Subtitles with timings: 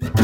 [0.00, 0.10] you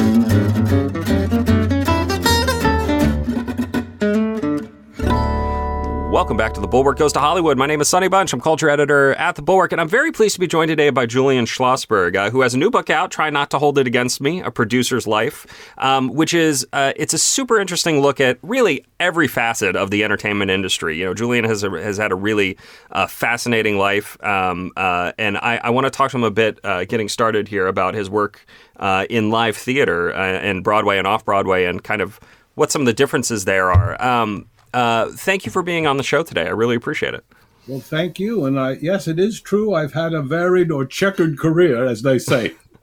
[6.31, 7.59] Welcome back to The Bulwark Goes to Hollywood.
[7.59, 8.33] My name is Sonny Bunch.
[8.33, 11.05] I'm culture editor at The Bulwark, and I'm very pleased to be joined today by
[11.05, 14.21] Julian Schlossberg, uh, who has a new book out, Try Not to Hold It Against
[14.21, 15.45] Me, A Producer's Life,
[15.79, 20.05] um, which is, uh, it's a super interesting look at really every facet of the
[20.05, 20.97] entertainment industry.
[20.97, 22.57] You know, Julian has, a, has had a really
[22.93, 26.61] uh, fascinating life, um, uh, and I, I want to talk to him a bit,
[26.63, 31.65] uh, getting started here, about his work uh, in live theater and Broadway and off-Broadway
[31.65, 32.21] and kind of
[32.55, 34.01] what some of the differences there are.
[34.01, 36.47] Um, uh, thank you for being on the show today.
[36.47, 37.25] I really appreciate it.
[37.67, 38.47] Well, thank you.
[38.47, 39.75] And I, yes, it is true.
[39.75, 42.55] I've had a varied or checkered career, as they say.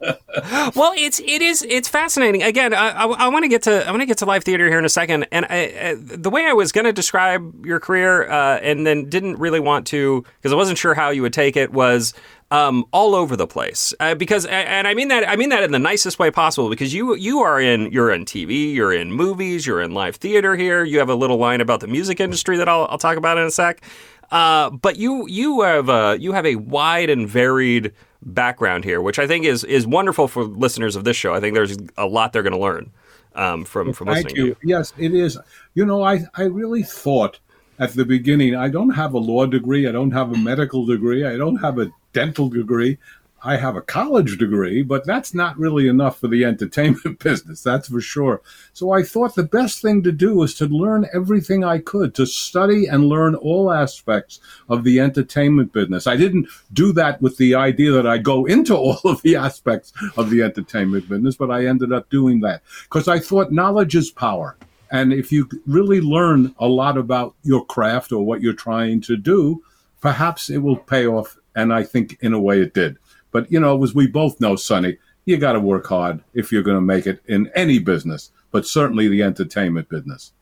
[0.76, 2.42] well, it's it is it's fascinating.
[2.42, 4.68] Again, I, I, I want to get to I want to get to live theater
[4.68, 5.26] here in a second.
[5.32, 9.36] And I, the way I was going to describe your career, uh, and then didn't
[9.38, 12.14] really want to because I wasn't sure how you would take it was
[12.50, 13.92] um, all over the place.
[14.00, 16.70] Uh, because, and I mean that, I mean that in the nicest way possible.
[16.70, 20.56] Because you, you are in, you're in TV, you're in movies, you're in live theater
[20.56, 20.84] here.
[20.84, 23.44] You have a little line about the music industry that I'll, I'll talk about in
[23.44, 23.82] a sec.
[24.30, 29.18] Uh, but you, you have, a, you have a wide and varied background here, which
[29.18, 31.34] I think is is wonderful for listeners of this show.
[31.34, 32.90] I think there's a lot they're going to learn
[33.34, 34.36] um, from from listening.
[34.36, 34.46] You.
[34.46, 34.56] you.
[34.64, 35.38] Yes, it is.
[35.74, 37.38] You know, I I really thought
[37.78, 41.24] at the beginning I don't have a law degree, I don't have a medical degree,
[41.24, 42.98] I don't have a dental degree.
[43.42, 47.88] I have a college degree, but that's not really enough for the entertainment business, that's
[47.88, 48.42] for sure.
[48.72, 52.26] So I thought the best thing to do was to learn everything I could, to
[52.26, 56.06] study and learn all aspects of the entertainment business.
[56.06, 59.92] I didn't do that with the idea that I go into all of the aspects
[60.16, 64.10] of the entertainment business, but I ended up doing that because I thought knowledge is
[64.10, 64.56] power.
[64.90, 69.16] And if you really learn a lot about your craft or what you're trying to
[69.16, 69.62] do,
[70.00, 72.98] perhaps it will pay off and I think in a way it did.
[73.30, 76.62] But, you know, as we both know, Sonny, you got to work hard if you're
[76.62, 80.32] going to make it in any business, but certainly the entertainment business.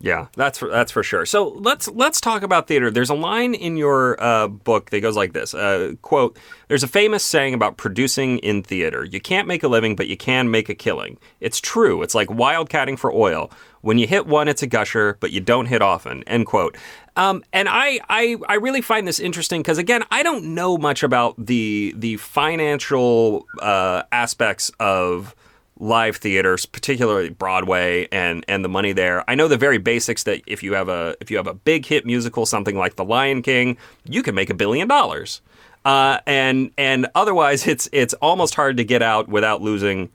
[0.00, 1.26] Yeah, that's for, that's for sure.
[1.26, 2.88] So let's let's talk about theater.
[2.88, 6.38] There's a line in your uh, book that goes like this: uh, "Quote:
[6.68, 9.04] There's a famous saying about producing in theater.
[9.04, 11.18] You can't make a living, but you can make a killing.
[11.40, 12.02] It's true.
[12.02, 13.50] It's like wildcatting for oil.
[13.88, 16.76] When you hit one, it's a gusher, but you don't hit often." End quote.
[17.16, 21.02] Um, and I, I I really find this interesting because again, I don't know much
[21.02, 25.34] about the the financial uh, aspects of
[25.78, 29.24] live theaters, particularly Broadway and and the money there.
[29.26, 31.86] I know the very basics that if you have a if you have a big
[31.86, 35.40] hit musical, something like The Lion King, you can make a billion dollars.
[35.86, 40.10] Uh, and and otherwise, it's it's almost hard to get out without losing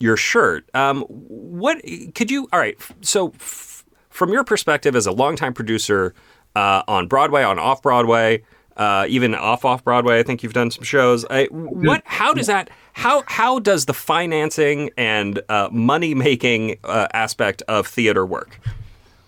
[0.00, 0.68] your shirt.
[0.74, 1.80] Um, what
[2.14, 2.48] could you?
[2.52, 2.76] All right.
[3.00, 6.14] So, f- from your perspective as a longtime producer
[6.56, 8.42] uh, on Broadway, on off Broadway,
[8.76, 10.18] uh, even off off Broadway.
[10.18, 11.24] I think you've done some shows.
[11.30, 12.02] I, what?
[12.04, 12.70] How does that?
[12.92, 18.58] How how does the financing and uh, money making uh, aspect of theater work?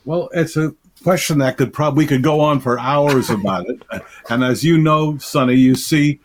[0.05, 3.83] Well, it's a question that could probably could go on for hours about it.
[4.29, 6.21] And as you know, Sonny, you see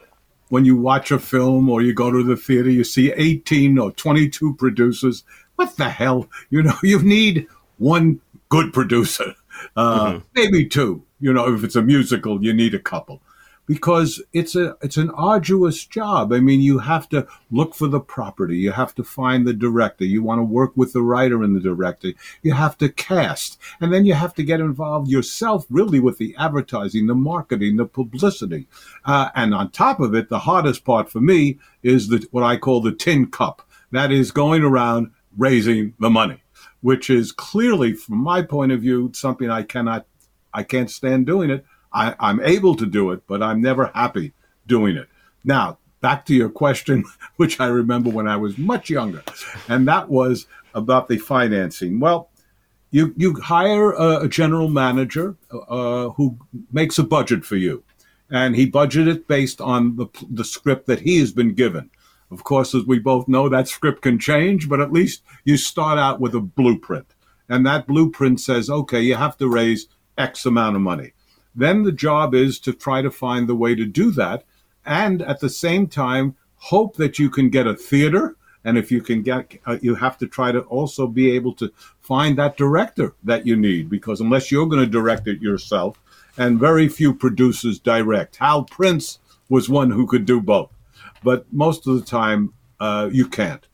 [0.52, 3.92] when you watch a film or you go to the theater, you see 18 or
[3.92, 5.24] 22 producers.
[5.56, 6.30] What the hell?
[6.50, 7.48] You know, you need
[7.78, 9.34] one good producer,
[9.76, 10.20] uh, mm-hmm.
[10.36, 13.22] maybe two you know, if it's a musical, you need a couple
[13.72, 16.34] because it's a it's an arduous job.
[16.34, 20.04] I mean, you have to look for the property, you have to find the director,
[20.04, 22.12] you want to work with the writer and the director,
[22.42, 26.36] you have to cast, and then you have to get involved yourself, really, with the
[26.38, 28.68] advertising, the marketing, the publicity,
[29.06, 32.58] uh, and on top of it, the hardest part for me is the what I
[32.58, 33.66] call the tin cup.
[33.92, 36.44] That is going around raising the money,
[36.82, 40.08] which is clearly, from my point of view, something I cannot
[40.54, 41.66] I can't stand doing it.
[41.94, 44.34] I, I'm able to do it, but I'm never happy
[44.68, 45.08] doing it.
[45.44, 47.04] Now, back to your question,
[47.38, 49.24] which I remember when I was much younger,
[49.68, 52.00] and that was about the financing.
[52.00, 52.30] Well,
[52.92, 56.38] you you hire a, a general manager uh, who
[56.72, 57.84] makes a budget for you,
[58.30, 61.90] and he budgeted based on the the script that he has been given.
[62.30, 66.00] Of course, as we both know, that script can change, but at least you start
[66.00, 67.08] out with a blueprint,
[67.50, 69.88] and that blueprint says, okay, you have to raise
[70.18, 71.12] X amount of money.
[71.56, 74.44] Then the job is to try to find the way to do that.
[74.86, 78.36] And at the same time, hope that you can get a theater.
[78.64, 81.72] And if you can get, uh, you have to try to also be able to
[82.00, 86.00] find that director that you need because unless you're going to direct it yourself,
[86.38, 88.38] and very few producers direct.
[88.38, 89.20] Hal Prince
[89.50, 90.72] was one who could do both,
[91.24, 93.68] but most of the time uh, you can't.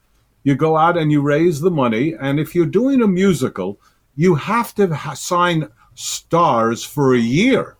[0.43, 3.79] You go out and you raise the money, and if you're doing a musical,
[4.15, 7.75] you have to ha- sign stars for a year.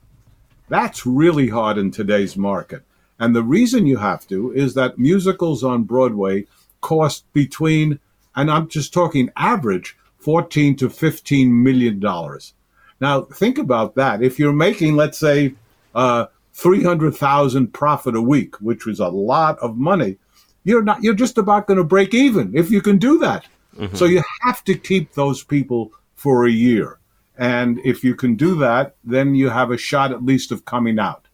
[0.70, 2.82] That's really hard in today's market.
[3.20, 6.48] And the reason you have to is that musicals on Broadway
[6.82, 8.00] cost between
[8.36, 12.54] and I'm just talking average 14 to 15 million dollars.
[13.00, 14.24] Now think about that.
[14.24, 15.54] If you're making, let's say,
[15.94, 20.18] uh, 300,000 profit a week, which was a lot of money,
[20.64, 23.46] you're not, you're just about going to break even if you can do that.
[23.78, 23.96] Mm-hmm.
[23.96, 26.98] So you have to keep those people for a year.
[27.38, 30.98] And if you can do that, then you have a shot at least of coming
[31.00, 31.28] out.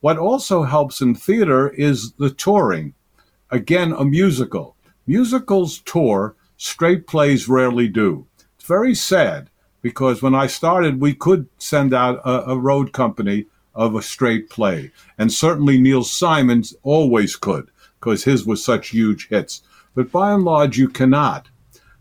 [0.00, 2.94] What also helps in theater is the touring.
[3.50, 4.76] Again, a musical.
[5.06, 8.26] Musicals tour, straight plays rarely do.
[8.56, 9.50] It's very sad
[9.82, 14.48] because when I started, we could send out a, a road company of a straight
[14.48, 14.92] play.
[15.18, 17.70] And certainly Neil Simon's always could
[18.00, 19.62] because his was such huge hits.
[19.94, 21.48] But by and large, you cannot.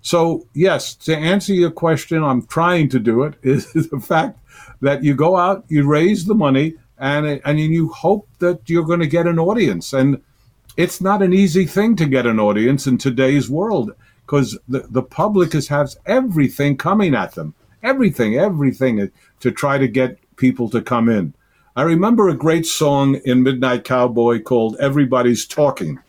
[0.03, 4.38] So, yes, to answer your question, I'm trying to do it, is the fact
[4.81, 9.00] that you go out, you raise the money, and, and you hope that you're going
[9.00, 9.94] to get an audience.
[9.94, 10.21] And
[10.75, 13.94] it's not an easy thing to get an audience in today's world
[14.25, 17.53] because the, the public is, has everything coming at them.
[17.81, 19.07] Everything, everything uh,
[19.39, 21.33] to try to get people to come in.
[21.77, 26.00] I remember a great song in Midnight Cowboy called Everybody's Talking.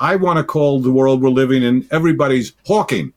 [0.00, 3.12] I want to call the world we're living in Everybody's Hawking.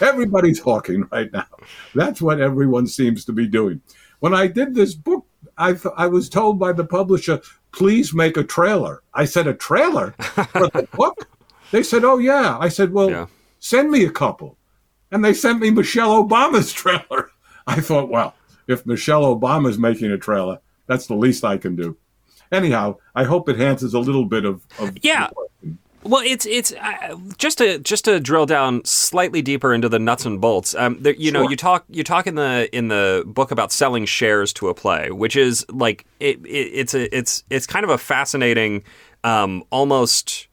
[0.00, 1.46] Everybody's hawking right now.
[1.94, 3.80] That's what everyone seems to be doing.
[4.20, 5.26] When I did this book,
[5.56, 7.40] I, th- I was told by the publisher,
[7.72, 9.02] please make a trailer.
[9.14, 11.28] I said, a trailer for the book?
[11.70, 12.56] They said, oh, yeah.
[12.58, 13.26] I said, well, yeah.
[13.60, 14.56] send me a couple.
[15.10, 17.30] And they sent me Michelle Obama's trailer.
[17.66, 18.34] I thought, well,
[18.66, 21.96] if Michelle Obama's making a trailer, that's the least I can do.
[22.50, 25.28] Anyhow, I hope it answers a little bit of, of yeah.
[26.04, 30.24] Well, it's it's uh, just to just to drill down slightly deeper into the nuts
[30.24, 30.74] and bolts.
[30.74, 31.42] Um, there, you sure.
[31.42, 34.74] know, you talk you talk in the in the book about selling shares to a
[34.74, 38.84] play, which is like it, it it's a it's it's kind of a fascinating,
[39.24, 40.46] um, almost.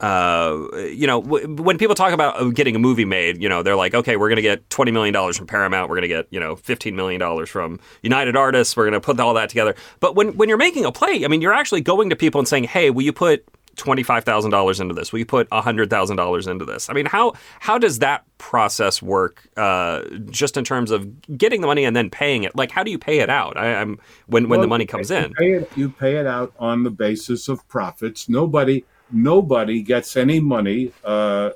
[0.00, 3.62] Uh, you know, w- when people talk about uh, getting a movie made, you know,
[3.62, 5.88] they're like, okay, we're going to get $20 million from Paramount.
[5.88, 8.76] We're going to get, you know, $15 million from United Artists.
[8.76, 9.76] We're going to put all that together.
[10.00, 12.48] But when, when you're making a play, I mean, you're actually going to people and
[12.48, 13.44] saying, hey, will you put
[13.76, 15.12] $25,000 into this?
[15.12, 16.90] We you put $100,000 into this?
[16.90, 21.66] I mean, how how does that process work uh, just in terms of getting the
[21.66, 22.54] money and then paying it?
[22.56, 23.56] Like, how do you pay it out?
[23.56, 25.34] I, am when, when well, the money comes you in.
[25.34, 28.28] Pay it, you pay it out on the basis of profits.
[28.28, 31.50] Nobody nobody gets any money uh,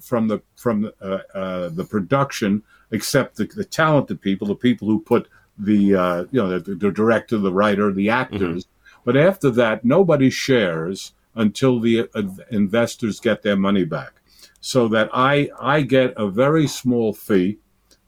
[0.00, 4.88] from the from the, uh, uh, the production except the, the, talented people, the people
[4.88, 5.28] who put
[5.58, 8.64] the uh, you know the, the, director, the writer, the actors.
[8.64, 9.00] Mm-hmm.
[9.04, 12.08] But after that, nobody shares until the
[12.50, 14.20] investors get their money back.
[14.60, 17.58] So that I I get a very small fee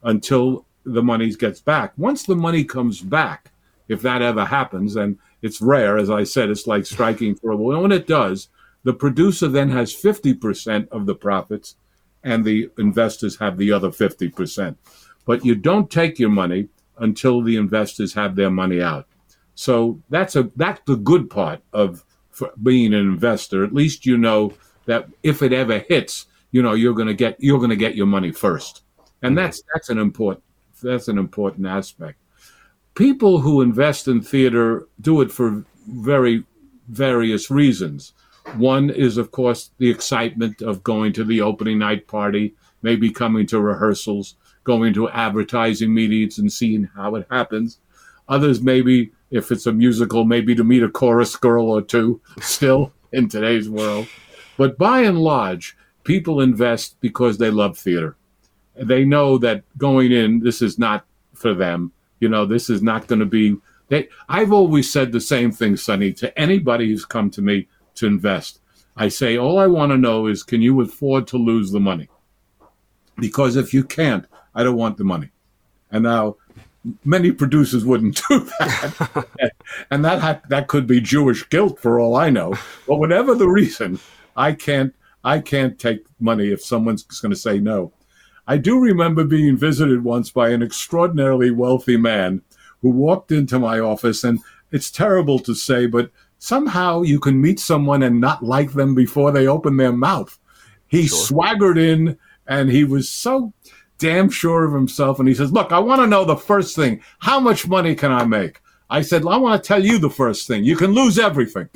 [0.03, 1.93] until the money gets back.
[1.97, 3.53] Once the money comes back,
[3.89, 7.57] if that ever happens, and it's rare, as I said, it's like striking for a
[7.57, 8.49] when it does,
[8.83, 11.77] the producer then has 50% of the profits
[12.25, 14.77] and the investors have the other 50%.
[15.25, 16.69] But you don't take your money
[16.99, 19.07] until the investors have their money out.
[19.55, 22.05] So that's a that's the good part of
[22.63, 23.65] being an investor.
[23.65, 24.53] At least you know
[24.87, 27.97] that if it ever hits, you know you're going to get you're going to get
[27.97, 28.83] your money first,
[29.23, 29.71] and that's mm-hmm.
[29.75, 30.45] that's an important
[30.83, 32.19] that's an important aspect.
[32.95, 36.45] People who invest in theater do it for very
[36.89, 38.13] various reasons.
[38.57, 43.47] One is, of course, the excitement of going to the opening night party, maybe coming
[43.47, 47.79] to rehearsals, going to advertising meetings and seeing how it happens.
[48.29, 52.93] Others maybe if it's a musical, maybe to meet a chorus girl or two still
[53.13, 54.09] in today's world.
[54.57, 58.17] But by and large, people invest because they love theater.
[58.77, 61.93] They know that going in, this is not for them.
[62.19, 63.57] You know, this is not going to be.
[63.89, 68.07] They, I've always said the same thing, Sonny, to anybody who's come to me to
[68.07, 68.61] invest.
[68.97, 72.09] I say, all I want to know is, can you afford to lose the money?
[73.17, 75.31] Because if you can't, I don't want the money.
[75.91, 76.37] And now
[77.05, 79.53] many producers wouldn't do that,
[79.91, 82.55] and that ha- that could be Jewish guilt for all I know.
[82.87, 83.99] But whatever the reason,
[84.37, 84.95] I can't
[85.25, 87.93] I can't take money if someone's going to say no.
[88.47, 92.43] I do remember being visited once by an extraordinarily wealthy man
[92.81, 94.41] who walked into my office, and
[94.73, 99.31] it's terrible to say, but somehow you can meet someone and not like them before
[99.31, 100.39] they open their mouth.
[100.89, 101.19] He sure.
[101.19, 103.53] swaggered in, and he was so
[104.01, 105.21] damn sure of himself.
[105.21, 107.01] And he says, Look, I want to know the first thing.
[107.21, 108.61] How much money can I make?
[108.89, 110.65] I said, I want to tell you the first thing.
[110.65, 111.69] You can lose everything.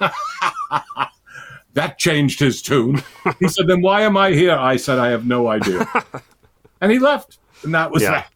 [1.74, 3.02] that changed his tune.
[3.38, 4.56] He said, Then why am I here?
[4.56, 5.86] I said, I have no idea.
[6.80, 7.38] and he left.
[7.62, 8.10] And that was yeah.
[8.12, 8.28] that.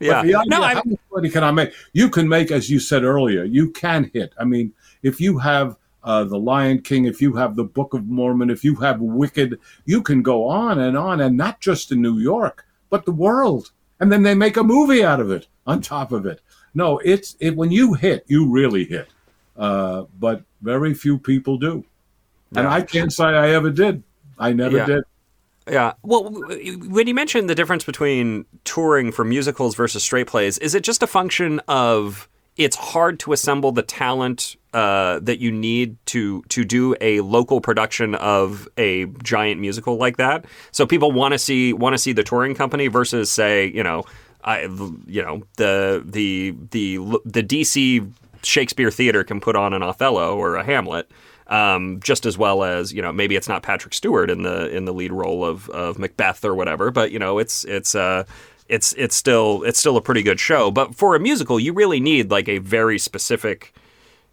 [0.00, 0.20] Yeah.
[0.20, 1.72] Idea, no, how much money can I make?
[1.92, 4.32] You can make, as you said earlier, you can hit.
[4.38, 8.06] I mean, if you have uh, The Lion King, if you have The Book of
[8.06, 12.00] Mormon, if you have Wicked, you can go on and on, and not just in
[12.00, 13.70] New York, but the world.
[14.00, 16.40] And then they make a movie out of it on top of it.
[16.74, 19.08] No, it's it when you hit, you really hit.
[19.56, 21.84] Uh, but very few people do.
[22.56, 22.72] And Yeah.
[22.72, 24.02] I can't say I ever did.
[24.38, 24.86] I never Yeah.
[24.86, 25.04] did.
[25.70, 25.92] Yeah.
[26.02, 26.30] Well,
[26.88, 31.02] when you mentioned the difference between touring for musicals versus straight plays, is it just
[31.02, 32.28] a function of
[32.60, 37.60] it's hard to assemble the talent uh, that you need to to do a local
[37.60, 40.44] production of a giant musical like that?
[40.70, 44.04] So people want to see want to see the touring company versus say, you know,
[44.44, 44.62] I,
[45.06, 48.12] you know, the the the the DC
[48.42, 51.10] Shakespeare Theater can put on an Othello or a Hamlet
[51.50, 54.84] um, just as well as you know maybe it's not Patrick Stewart in the in
[54.84, 58.24] the lead role of, of Macbeth or whatever, but you know it's it's uh,
[58.70, 60.70] it's it's still it's still a pretty good show.
[60.70, 63.74] But for a musical, you really need like a very specific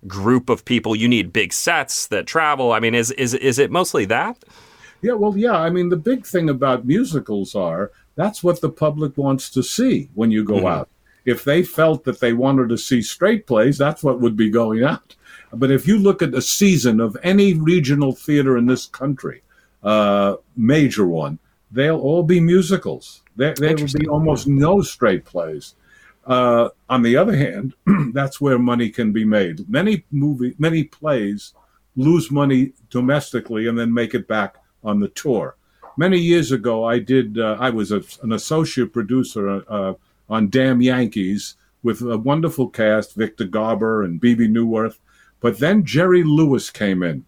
[0.06, 0.96] group of people.
[0.96, 2.72] You need big sets that travel.
[2.72, 4.38] I mean, is is is it mostly that?
[5.01, 5.58] Yeah, well, yeah.
[5.58, 10.10] I mean, the big thing about musicals are that's what the public wants to see
[10.13, 10.89] when you go out.
[11.25, 14.84] If they felt that they wanted to see straight plays, that's what would be going
[14.84, 15.15] out.
[15.51, 19.41] But if you look at the season of any regional theater in this country,
[19.84, 21.39] uh, major one,
[21.72, 23.24] they'll all be musicals.
[23.38, 25.75] There, there will be almost no straight plays.
[26.25, 27.74] Uh, on the other hand,
[28.13, 29.70] that's where money can be made.
[29.70, 31.53] Many movie, many plays
[31.96, 35.56] lose money domestically and then make it back on the tour.
[35.96, 37.39] Many years ago, I did.
[37.39, 39.94] Uh, I was a, an associate producer uh,
[40.29, 45.00] on Damn Yankees with a wonderful cast: Victor Garber and Bebe Neuwirth.
[45.39, 47.25] But then Jerry Lewis came in,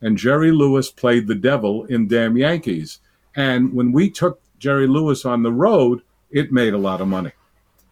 [0.00, 3.00] and Jerry Lewis played the devil in Damn Yankees.
[3.34, 7.32] And when we took Jerry Lewis on the road, it made a lot of money.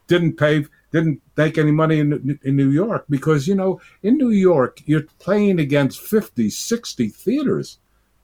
[0.07, 4.31] Didn't pay didn't make any money in, in New York because you know in New
[4.31, 7.79] York you're playing against 50 60 theaters.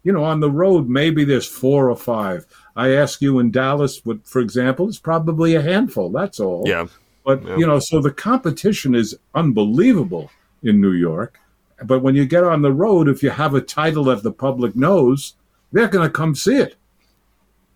[0.04, 2.46] You know on the road maybe there's four or five.
[2.76, 6.62] I ask you in Dallas what for example it's probably a handful that's all.
[6.66, 6.86] Yeah.
[7.24, 7.56] but Yeah.
[7.56, 10.30] you know so the competition is unbelievable
[10.62, 11.40] in New York.
[11.84, 14.76] But when you get on the road if you have a title that the public
[14.76, 15.34] knows
[15.72, 16.76] they're going to come see it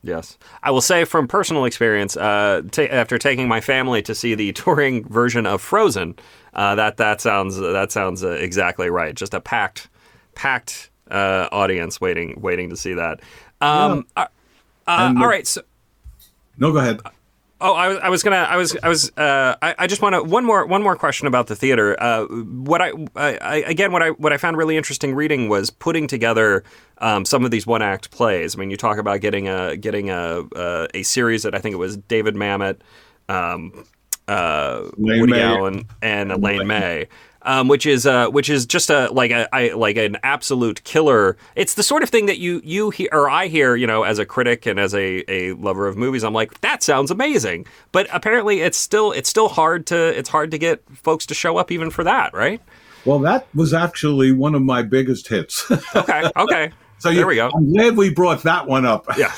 [0.03, 4.35] Yes, I will say from personal experience, uh, ta after taking my family to see
[4.35, 6.17] the touring version of Frozen,
[6.55, 9.15] uh, that that sounds that sounds uh, exactly right.
[9.15, 9.89] Just a packed,
[10.35, 13.21] packed uh, audience waiting waiting to see that.
[13.61, 14.27] Um, uh,
[14.87, 15.63] uh, all right, so
[16.57, 17.01] no go ahead
[17.63, 20.15] Oh, I was, I was gonna, I was, I was, uh, I, I just want
[20.15, 21.95] to one more, one more question about the theater.
[22.03, 25.69] Uh, what I, I, I, again, what I, what I found really interesting reading was
[25.69, 26.65] putting together
[26.99, 28.57] um, some of these one act plays.
[28.57, 31.75] I mean, you talk about getting a, getting a, a, a series that I think
[31.75, 32.79] it was David Mamet,
[33.29, 33.85] um,
[34.27, 35.43] uh, Woody May.
[35.43, 37.09] Allen, and Elaine May.
[37.43, 41.39] Um, which is uh, which is just a like a I, like an absolute killer.
[41.57, 44.19] It's the sort of thing that you you hear or I hear you know as
[44.19, 46.23] a critic and as a, a lover of movies.
[46.23, 50.51] I'm like that sounds amazing, but apparently it's still it's still hard to it's hard
[50.51, 52.61] to get folks to show up even for that, right?
[53.07, 56.71] well that was actually one of my biggest hits Okay, okay.
[57.01, 57.51] So you, there we go.
[57.55, 59.07] I'm glad we brought that one up.
[59.17, 59.33] Yeah,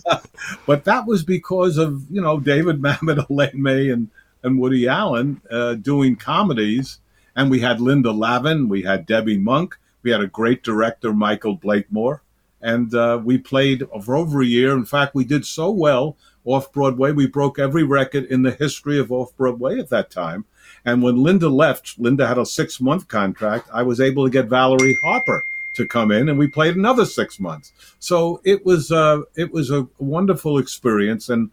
[0.66, 4.08] But that was because of you know David Mamet, Elaine May, and
[4.42, 7.00] and Woody Allen uh, doing comedies,
[7.34, 11.56] and we had Linda Lavin, we had Debbie Monk, we had a great director Michael
[11.56, 12.22] Blakemore,
[12.60, 14.72] and uh, we played for over a year.
[14.72, 18.98] In fact, we did so well off Broadway, we broke every record in the history
[18.98, 20.44] of off Broadway at that time.
[20.84, 23.68] And when Linda left, Linda had a six month contract.
[23.72, 25.44] I was able to get Valerie Harper
[25.76, 27.72] to come in, and we played another six months.
[27.98, 31.50] So it was uh, it was a wonderful experience, and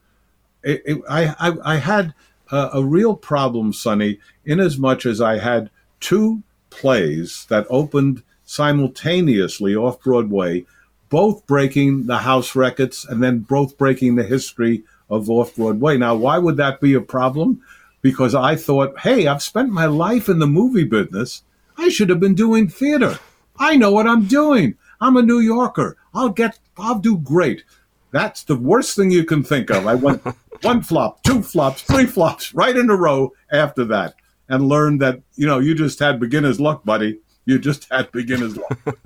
[0.64, 2.14] it, it, I, I I had
[2.51, 10.01] a, a real problem, Sonny, inasmuch as I had two plays that opened simultaneously off
[10.01, 10.65] Broadway,
[11.10, 15.98] both breaking the house records and then both breaking the history of off Broadway.
[15.98, 17.62] Now, why would that be a problem?
[18.01, 21.44] Because I thought, hey, I've spent my life in the movie business.
[21.77, 23.20] I should have been doing theater.
[23.58, 24.75] I know what I'm doing.
[25.01, 25.98] I'm a New Yorker.
[26.13, 27.63] I'll get, I'll do great.
[28.12, 29.88] That's the worst thing you can think of.
[29.88, 30.24] I went
[30.62, 34.16] one flop, two flops, three flops right in a row after that
[34.48, 37.20] and learned that, you know, you just had beginner's luck, buddy.
[37.46, 38.98] You just had beginner's luck.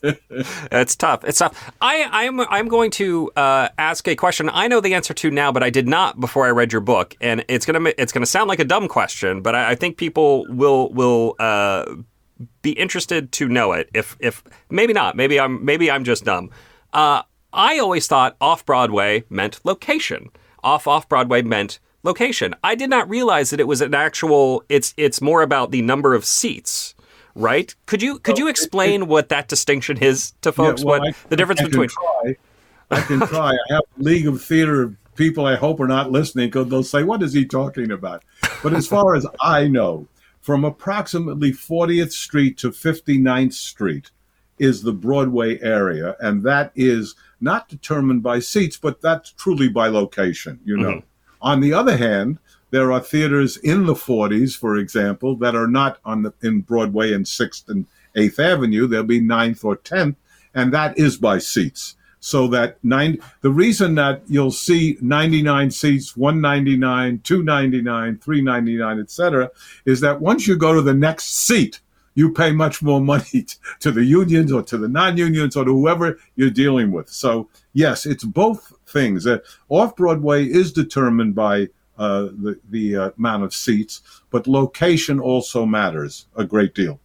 [0.02, 1.24] it's tough.
[1.24, 1.72] It's tough.
[1.80, 5.52] I, I'm I'm going to uh, ask a question I know the answer to now,
[5.52, 8.48] but I did not before I read your book, and it's gonna it's gonna sound
[8.48, 11.96] like a dumb question, but I, I think people will will uh,
[12.62, 13.90] be interested to know it.
[13.94, 16.50] If if maybe not, maybe I'm maybe I'm just dumb.
[16.92, 20.30] Uh, I always thought off Broadway meant location.
[20.62, 22.54] Off off Broadway meant location.
[22.62, 24.64] I did not realize that it was an actual.
[24.68, 26.94] It's it's more about the number of seats
[27.34, 27.72] right?
[27.86, 30.84] Could you could you explain what that distinction is to folks?
[30.84, 31.88] well, what I- the difference I between?
[31.88, 32.36] try.
[32.90, 33.50] I can try.
[33.52, 37.02] I have a league of theater people I hope are not listening because they'll say,
[37.04, 38.24] What is he talking about?
[38.62, 40.08] But as far as I know,
[40.40, 44.10] from approximately 40th Street to 59th Street
[44.58, 46.16] is the Broadway area.
[46.20, 50.90] And that is not determined by seats, but that's truly by location, you know.
[50.90, 51.06] Mm-hmm.
[51.40, 52.38] On the other hand,
[52.70, 57.12] there are theaters in the 40s, for example, that are not on the in Broadway
[57.12, 58.86] and 6th and 8th Avenue.
[58.86, 60.16] They'll be 9th or 10th,
[60.54, 61.96] and that is by seats.
[62.20, 69.50] So that nine, the reason that you'll see 99 seats, 199, 299, 399, etc.,
[69.84, 71.80] is that once you go to the next seat,
[72.18, 75.72] you pay much more money t- to the unions or to the non-unions or to
[75.72, 77.08] whoever you're dealing with.
[77.08, 79.24] So yes, it's both things.
[79.24, 85.20] Uh, Off Broadway is determined by uh, the the uh, amount of seats, but location
[85.20, 86.98] also matters a great deal.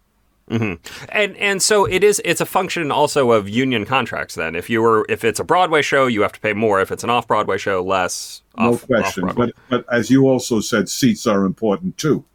[1.09, 2.19] And and so it is.
[2.25, 4.35] It's a function also of union contracts.
[4.35, 6.81] Then, if you were if it's a Broadway show, you have to pay more.
[6.81, 8.41] If it's an off Broadway show, less.
[8.57, 9.23] No off, question.
[9.25, 9.53] off-Broadway.
[9.69, 12.25] But but as you also said, seats are important too,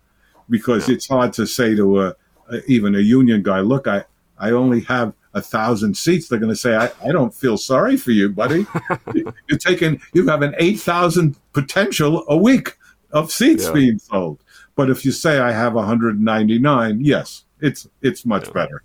[0.48, 2.14] because it's hard to say to a,
[2.50, 4.04] Uh, even a union guy, look, I
[4.38, 6.28] I only have a thousand seats.
[6.28, 8.66] They're going to say, I, I don't feel sorry for you, buddy.
[9.14, 12.76] You're taking you have an eight thousand potential a week
[13.12, 13.72] of seats Yeah.
[13.72, 14.42] being sold.
[14.76, 18.82] But if you say I have 199, yes, it's it's much better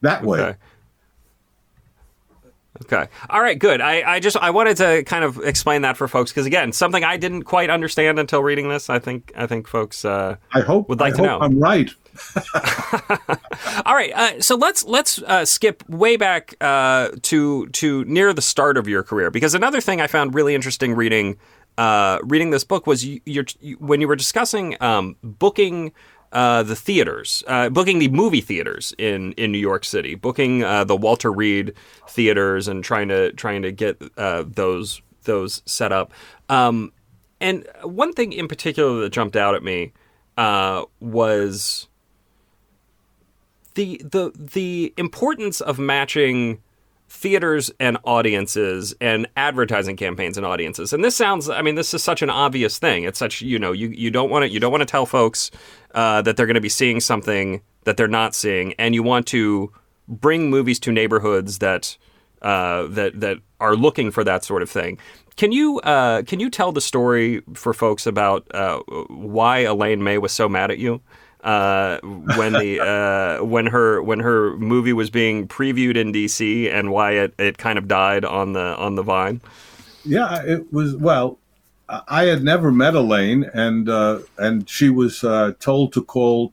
[0.00, 0.56] that way.
[2.82, 3.08] Okay.
[3.28, 3.58] All right.
[3.58, 3.80] Good.
[3.80, 7.02] I, I just I wanted to kind of explain that for folks because again, something
[7.02, 8.88] I didn't quite understand until reading this.
[8.88, 10.04] I think I think folks.
[10.04, 11.46] Uh, I hope Would like I to hope know.
[11.46, 11.90] I'm right.
[13.84, 14.12] all right.
[14.14, 18.86] Uh, so let's let's uh, skip way back uh, to to near the start of
[18.86, 21.38] your career because another thing I found really interesting reading
[21.76, 25.92] uh, reading this book was you, you're, you, when you were discussing um, booking.
[26.32, 30.84] Uh, the theaters, uh, booking the movie theaters in, in New York City, booking uh,
[30.84, 31.74] the Walter Reed
[32.08, 36.12] theaters, and trying to trying to get uh, those those set up.
[36.48, 36.92] Um,
[37.40, 39.92] and one thing in particular that jumped out at me
[40.36, 41.88] uh, was
[43.74, 46.62] the the the importance of matching
[47.10, 50.92] theaters and audiences and advertising campaigns and audiences.
[50.92, 53.02] And this sounds I mean this is such an obvious thing.
[53.02, 55.50] It's such you know you you don't want to you don't want to tell folks
[55.92, 59.26] uh, that they're going to be seeing something that they're not seeing and you want
[59.26, 59.72] to
[60.06, 61.96] bring movies to neighborhoods that
[62.42, 64.96] uh, that that are looking for that sort of thing.
[65.34, 70.18] Can you uh, can you tell the story for folks about uh, why Elaine May
[70.18, 71.02] was so mad at you
[71.42, 76.90] uh, when the uh, when her when her movie was being previewed in DC and
[76.90, 79.40] why it, it kind of died on the on the vine?
[80.04, 80.96] Yeah, it was.
[80.96, 81.38] Well,
[81.88, 86.52] I had never met Elaine, and uh, and she was uh, told to call.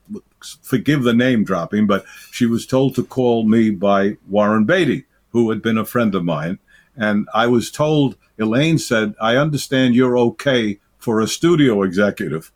[0.62, 5.50] Forgive the name dropping, but she was told to call me by Warren Beatty, who
[5.50, 6.60] had been a friend of mine,
[6.96, 8.16] and I was told.
[8.40, 12.52] Elaine said, "I understand you're okay for a studio executive."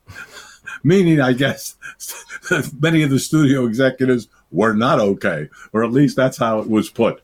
[0.83, 1.75] Meaning, I guess
[2.79, 6.89] many of the studio executives were not okay, or at least that's how it was
[6.89, 7.21] put.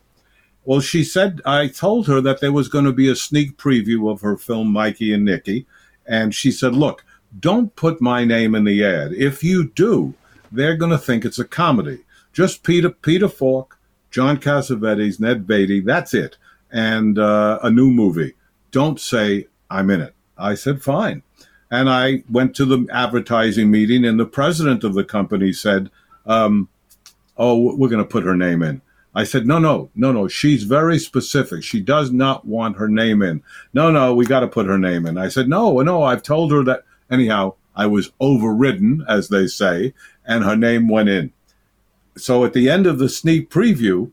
[0.64, 4.10] Well, she said, I told her that there was going to be a sneak preview
[4.10, 5.66] of her film, Mikey and Nicky.
[6.06, 7.04] And she said, Look,
[7.40, 9.12] don't put my name in the ad.
[9.12, 10.14] If you do,
[10.52, 12.04] they're going to think it's a comedy.
[12.32, 13.78] Just Peter, Peter Falk,
[14.10, 16.36] John Cassavetes, Ned Beatty, that's it.
[16.70, 18.34] And uh, a new movie.
[18.70, 20.14] Don't say I'm in it.
[20.36, 21.22] I said, Fine.
[21.70, 25.90] And I went to the advertising meeting, and the president of the company said,
[26.26, 26.68] um,
[27.36, 28.82] Oh, we're going to put her name in.
[29.14, 30.28] I said, no, no, no, no.
[30.28, 31.64] She's very specific.
[31.64, 33.42] She does not want her name in.
[33.72, 35.16] No, no, we got to put her name in.
[35.16, 36.84] I said, no, no, I've told her that.
[37.10, 39.94] Anyhow, I was overridden, as they say,
[40.26, 41.32] and her name went in.
[42.16, 44.10] So at the end of the sneak preview,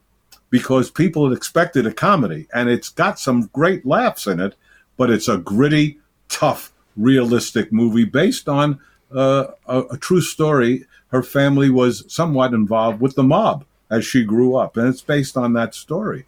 [0.50, 4.56] because people had expected a comedy, and it's got some great laughs in it,
[4.98, 8.80] but it's a gritty, tough, realistic movie based on
[9.14, 10.86] uh, a, a true story.
[11.08, 15.38] Her family was somewhat involved with the mob as she grew up, and it's based
[15.38, 16.26] on that story.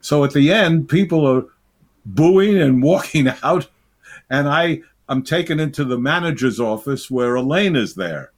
[0.00, 1.44] So at the end, people are
[2.04, 3.68] booing and walking out,
[4.30, 8.32] and I I'm taken into the manager's office where Elaine is there,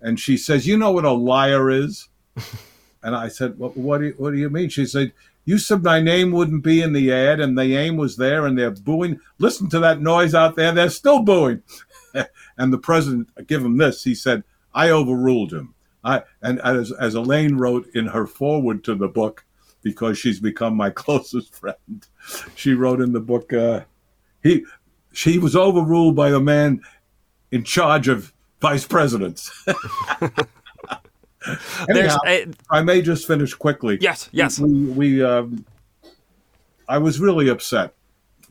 [0.00, 2.08] and she says, "You know what a liar is?"
[3.02, 5.12] and I said, "What, what do you, what do you mean?" She said,
[5.44, 8.58] "You said my name wouldn't be in the ad, and the aim was there, and
[8.58, 9.20] they're booing.
[9.38, 11.62] Listen to that noise out there; they're still booing."
[12.58, 14.04] and the president, give him this.
[14.04, 15.74] He said, "I overruled him."
[16.04, 19.44] I and as as Elaine wrote in her foreword to the book,
[19.82, 22.06] because she's become my closest friend,
[22.54, 23.82] she wrote in the book, uh,
[24.42, 24.64] he
[25.12, 26.80] she was overruled by the man
[27.50, 29.50] in charge of vice presidents.
[31.88, 32.18] Anyhow,
[32.70, 33.98] I may just finish quickly.
[34.00, 34.58] Yes, yes.
[34.58, 35.64] We, we um,
[36.88, 37.94] I was really upset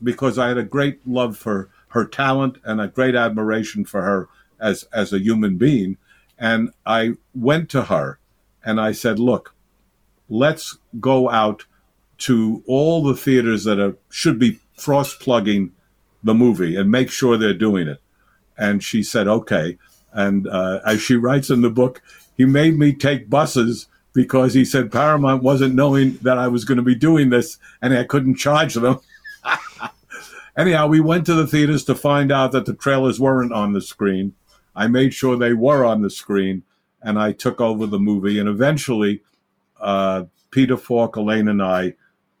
[0.02, 4.28] because I had a great love for her talent and a great admiration for her
[4.60, 5.96] as as a human being,
[6.38, 8.18] and I went to her
[8.64, 9.54] and I said, "Look,
[10.28, 11.66] let's go out
[12.18, 15.72] to all the theaters that are, should be frost plugging
[16.22, 18.00] the movie and make sure they're doing it."
[18.56, 19.78] And she said, "Okay."
[20.12, 22.02] And uh, as she writes in the book,
[22.42, 26.76] he made me take buses because he said Paramount wasn't knowing that I was going
[26.76, 28.98] to be doing this and I couldn't charge them.
[30.56, 33.80] Anyhow, we went to the theaters to find out that the trailers weren't on the
[33.80, 34.34] screen.
[34.74, 36.64] I made sure they were on the screen
[37.00, 38.40] and I took over the movie.
[38.40, 39.22] And eventually,
[39.80, 41.94] uh, Peter Falk, Elaine, and I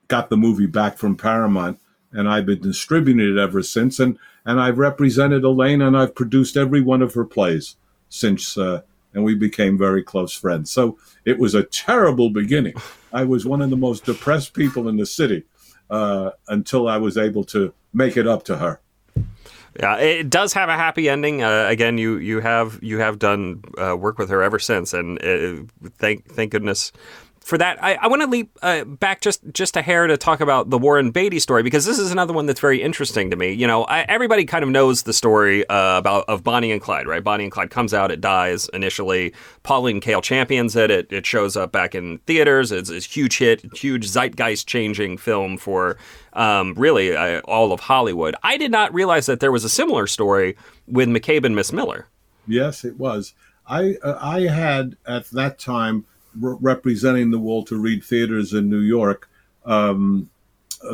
[0.08, 1.78] got the movie back from Paramount.
[2.10, 4.00] And I've been distributing it ever since.
[4.00, 7.76] And, and I've represented Elaine and I've produced every one of her plays
[8.08, 8.82] since uh,
[9.14, 10.70] and we became very close friends.
[10.70, 12.74] So it was a terrible beginning.
[13.12, 15.44] I was one of the most depressed people in the city
[15.90, 18.80] uh, until I was able to make it up to her.
[19.78, 21.42] Yeah, it does have a happy ending.
[21.42, 25.22] Uh, again, you you have you have done uh, work with her ever since, and
[25.24, 25.62] uh,
[25.98, 26.92] thank thank goodness
[27.42, 30.40] for that, I, I want to leap uh, back just just a hair to talk
[30.40, 33.52] about the Warren Beatty story because this is another one that's very interesting to me.
[33.52, 37.06] You know, I, everybody kind of knows the story uh, about of Bonnie and Clyde,
[37.06, 37.22] right?
[37.22, 39.32] Bonnie and Clyde comes out, it dies initially.
[39.64, 40.90] Pauline Kael champions it.
[40.90, 42.70] It, it shows up back in theaters.
[42.70, 45.96] It's a huge hit, huge zeitgeist changing film for
[46.34, 48.36] um, really uh, all of Hollywood.
[48.42, 52.06] I did not realize that there was a similar story with McCabe and Miss Miller.
[52.46, 53.34] Yes, it was.
[53.66, 56.04] I uh, I had at that time
[56.38, 59.28] re- representing the Walter Reed theaters in New York,
[59.64, 60.30] um,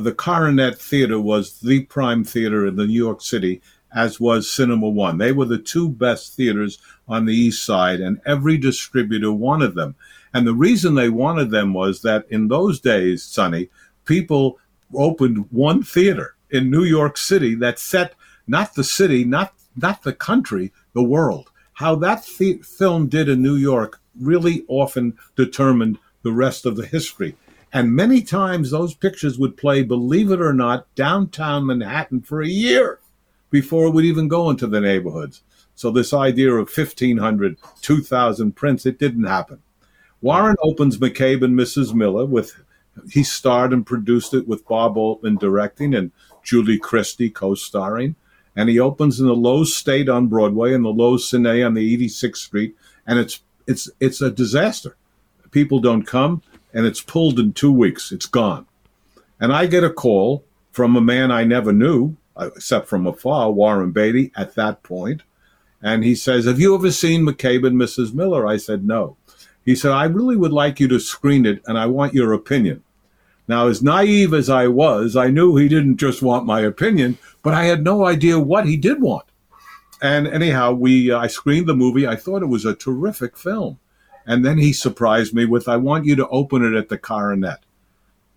[0.01, 3.63] the Coronet Theater was the prime theater in the New York City,
[3.95, 5.19] as was Cinema One.
[5.19, 9.95] They were the two best theaters on the East Side, and every distributor wanted them.
[10.35, 13.71] And the reason they wanted them was that in those days, Sonny,
[14.05, 14.59] people
[14.95, 18.15] opened one theater in New York City that set
[18.47, 21.51] not the city, not not the country, the world.
[21.75, 26.87] How that th- film did in New York really often determined the rest of the
[26.87, 27.37] history.
[27.73, 32.49] And many times those pictures would play, believe it or not, downtown Manhattan for a
[32.49, 32.99] year
[33.51, 35.43] before it would even go into the neighborhoods.
[35.75, 39.63] So this idea of 1,500, 2,000 prints, it didn't happen.
[40.21, 41.95] Warren opens McCabe and Mrs.
[41.95, 42.57] Miller with,
[43.11, 46.11] he starred and produced it with Bob Altman directing and
[46.43, 48.17] Julie Christie co-starring.
[48.57, 51.97] And he opens in the Loews State on Broadway and the Loews Cine on the
[51.97, 52.75] 86th Street.
[53.07, 54.97] And it's it's it's a disaster.
[55.53, 56.43] People don't come,
[56.75, 58.11] and it's pulled in two weeks.
[58.11, 58.67] It's gone,
[59.39, 63.53] and I get a call from a man I never knew uh, except from afar,
[63.53, 64.33] Warren Beatty.
[64.37, 65.23] At that point,
[65.83, 68.15] and he says, "Have you ever seen McCabe and Mrs.
[68.15, 69.17] Miller?" I said, "No."
[69.65, 72.83] He said, "I really would like you to screen it, and I want your opinion."
[73.47, 77.55] Now, as naive as I was, I knew he didn't just want my opinion, but
[77.55, 79.25] I had no idea what he did want
[80.01, 82.07] and anyhow, we uh, I screened the movie.
[82.07, 83.79] I thought it was a terrific film,
[84.27, 87.61] and then he surprised me with, "I want you to open it at the Coronet."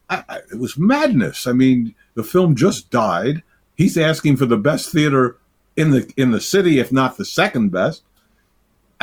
[0.10, 1.48] I, I, it was madness.
[1.48, 3.44] I mean, the film just died.
[3.76, 5.38] He's asking for the best theater
[5.76, 8.04] in the in the city, if not the second best.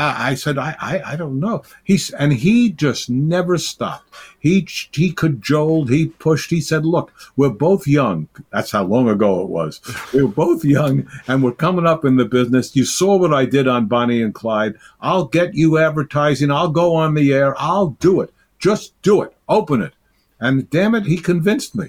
[0.00, 1.62] I said, I, I, I, don't know.
[1.82, 4.14] He's and he just never stopped.
[4.38, 6.50] He he cajoled, he pushed.
[6.50, 8.28] He said, "Look, we're both young.
[8.52, 9.80] That's how long ago it was.
[10.14, 12.76] We were both young, and we're coming up in the business.
[12.76, 14.74] You saw what I did on Bonnie and Clyde.
[15.00, 16.52] I'll get you advertising.
[16.52, 17.54] I'll go on the air.
[17.58, 18.32] I'll do it.
[18.60, 19.34] Just do it.
[19.48, 19.94] Open it."
[20.38, 21.88] And damn it, he convinced me.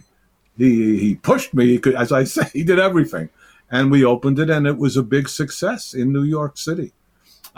[0.58, 1.68] He he pushed me.
[1.68, 3.30] He could, as I say, he did everything,
[3.70, 6.92] and we opened it, and it was a big success in New York City.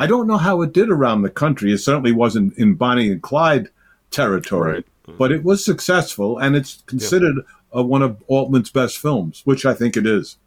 [0.01, 1.71] I don't know how it did around the country.
[1.71, 3.69] It certainly wasn't in Bonnie and Clyde
[4.09, 5.17] territory, right.
[5.19, 7.35] but it was successful, and it's considered
[7.75, 10.37] uh, one of Altman's best films, which I think it is.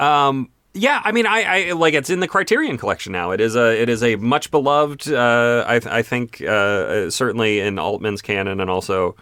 [0.00, 3.32] Um, yeah, I mean, I, I, like it's in the Criterion collection now.
[3.32, 5.12] It is a it is a much beloved.
[5.12, 9.16] Uh, I, I think uh, certainly in Altman's canon and also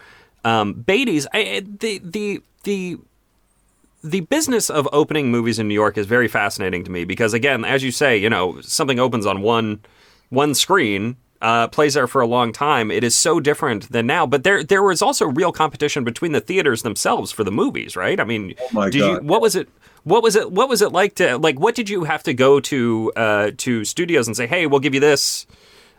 [0.44, 1.27] um, Beatty's.
[1.35, 2.99] I, the the the
[4.03, 7.65] the business of opening movies in New York is very fascinating to me because, again,
[7.65, 9.81] as you say, you know, something opens on one
[10.29, 12.91] one screen, uh, plays there for a long time.
[12.91, 14.27] It is so different than now.
[14.27, 18.19] But there there was also real competition between the theaters themselves for the movies, right?
[18.19, 18.95] I mean, oh my God.
[18.95, 19.69] You, what was it?
[20.05, 20.53] What was it?
[20.53, 21.59] What was it like to like?
[21.59, 24.95] What did you have to go to uh, to studios and say, "Hey, we'll give
[24.95, 25.47] you this"?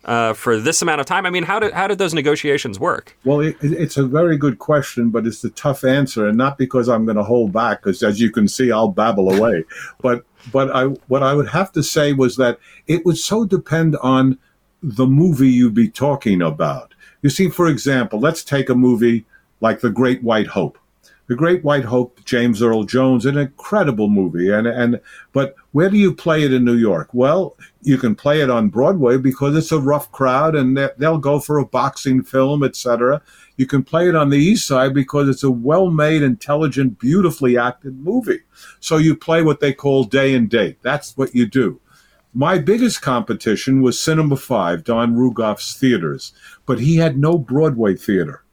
[0.07, 1.25] Uh, for this amount of time?
[1.25, 3.15] I mean, how did how did those negotiations work?
[3.23, 6.89] Well, it, it's a very good question, but it's a tough answer, and not because
[6.89, 9.63] I'm going to hold back, because as you can see, I'll babble away.
[10.01, 13.97] but but I what I would have to say was that it would so depend
[13.97, 14.37] on
[14.81, 16.93] the movie you'd be talking about.
[17.21, 19.25] You see, for example, let's take a movie
[19.59, 20.77] like The Great White Hope.
[21.27, 24.49] The Great White Hope, James Earl Jones, an incredible movie.
[24.49, 25.01] And, and,
[25.33, 27.09] but where do you play it in New York?
[27.11, 31.39] Well, you can play it on Broadway because it's a rough crowd and they'll go
[31.41, 33.21] for a boxing film, etc.
[33.57, 37.99] You can play it on the East Side because it's a well-made, intelligent, beautifully acted
[37.99, 38.41] movie.
[38.79, 40.77] So you play what they call day and date.
[40.81, 41.81] That's what you do.
[42.33, 46.33] My biggest competition was Cinema 5, Don Rugoff's theaters,
[46.65, 48.43] but he had no Broadway theater.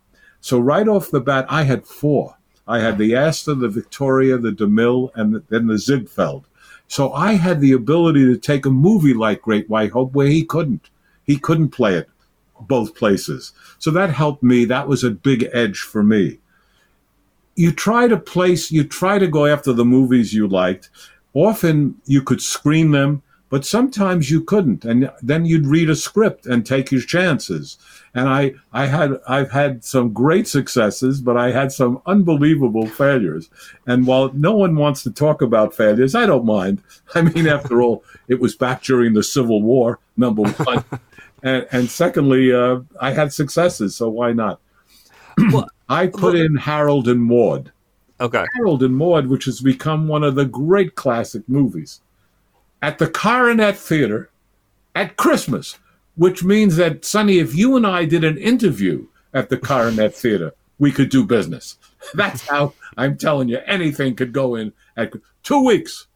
[0.41, 2.37] So right off the bat, I had four.
[2.67, 6.47] I had the Astor, the Victoria, the DeMille, and then the Ziegfeld.
[6.89, 10.45] So I had the ability to take a movie like Great White Hope where he
[10.45, 10.91] couldn't.
[11.25, 12.09] He couldn't play it
[12.61, 13.53] both places.
[13.79, 14.65] So that helped me.
[14.65, 16.39] That was a big edge for me.
[17.57, 20.91] You try to place, you try to go after the movies you liked.
[21.35, 23.23] Often you could screen them
[23.55, 27.79] but sometimes you couldn't and then you'd read a script and take your chances.
[28.13, 33.49] And i i had i've had some great successes but i had some unbelievable failures.
[33.87, 36.83] And while no one wants to talk about failures i don't mind.
[37.15, 40.85] I mean after all it was back during the civil war number one.
[41.45, 44.59] And, and secondly uh, i had successes so why not?
[45.53, 47.71] Well, i put in harold and maude.
[48.19, 48.47] Okay.
[48.57, 52.01] Harold and maude which has become one of the great classic movies
[52.85, 54.29] at the Coronet Theater
[54.95, 55.79] at Christmas,
[56.17, 60.53] which means that, Sonny, if you and I did an interview at the Coronet Theater,
[60.79, 61.79] we could do business.
[62.13, 66.09] That's how I'm telling you, anything could go in at two weeks.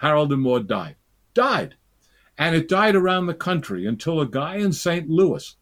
[0.00, 0.96] Harold and Maude died.
[1.32, 1.76] Died.
[2.36, 5.08] And it died around the country until a guy in St.
[5.08, 5.54] Louis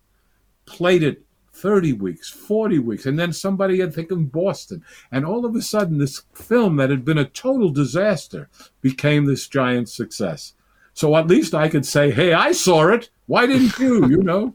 [0.65, 1.27] played it
[1.61, 4.85] 30 weeks, 40 weeks, and then somebody had think in Boston.
[5.11, 8.49] And all of a sudden, this film that had been a total disaster
[8.81, 10.55] became this giant success.
[10.95, 13.11] So at least I could say, hey, I saw it.
[13.27, 14.07] Why didn't you?
[14.09, 14.55] You know?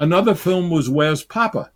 [0.00, 1.70] Another film was Where's Papa?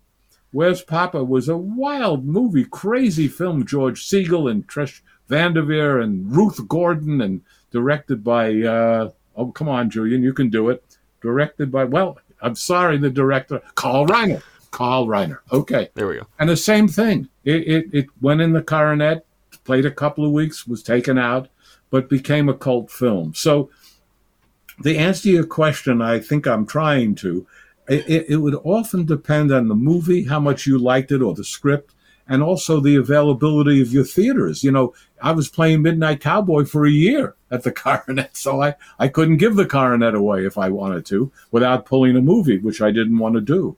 [0.50, 3.66] Where's Papa was a wild movie, crazy film.
[3.66, 9.68] George Segal and Trish Van Devere and Ruth Gordon and directed by, uh, oh, come
[9.68, 10.82] on, Julian, you can do it.
[11.20, 14.42] Directed by, well, I'm sorry, the director, Carl Reiner.
[14.70, 15.38] Carl Reiner.
[15.52, 15.88] Okay.
[15.94, 16.26] There we go.
[16.38, 17.28] And the same thing.
[17.44, 19.24] It, it, it went in the coronet,
[19.64, 21.48] played a couple of weeks, was taken out,
[21.90, 23.34] but became a cult film.
[23.34, 23.70] So
[24.80, 27.46] the answer to your question, I think I'm trying to,
[27.88, 31.44] it, it would often depend on the movie, how much you liked it, or the
[31.44, 31.94] script,
[32.28, 34.62] and also the availability of your theaters.
[34.62, 38.74] You know, I was playing Midnight Cowboy for a year at the Coronet, so I,
[38.98, 42.82] I couldn't give the Coronet away if I wanted to without pulling a movie, which
[42.82, 43.76] I didn't want to do.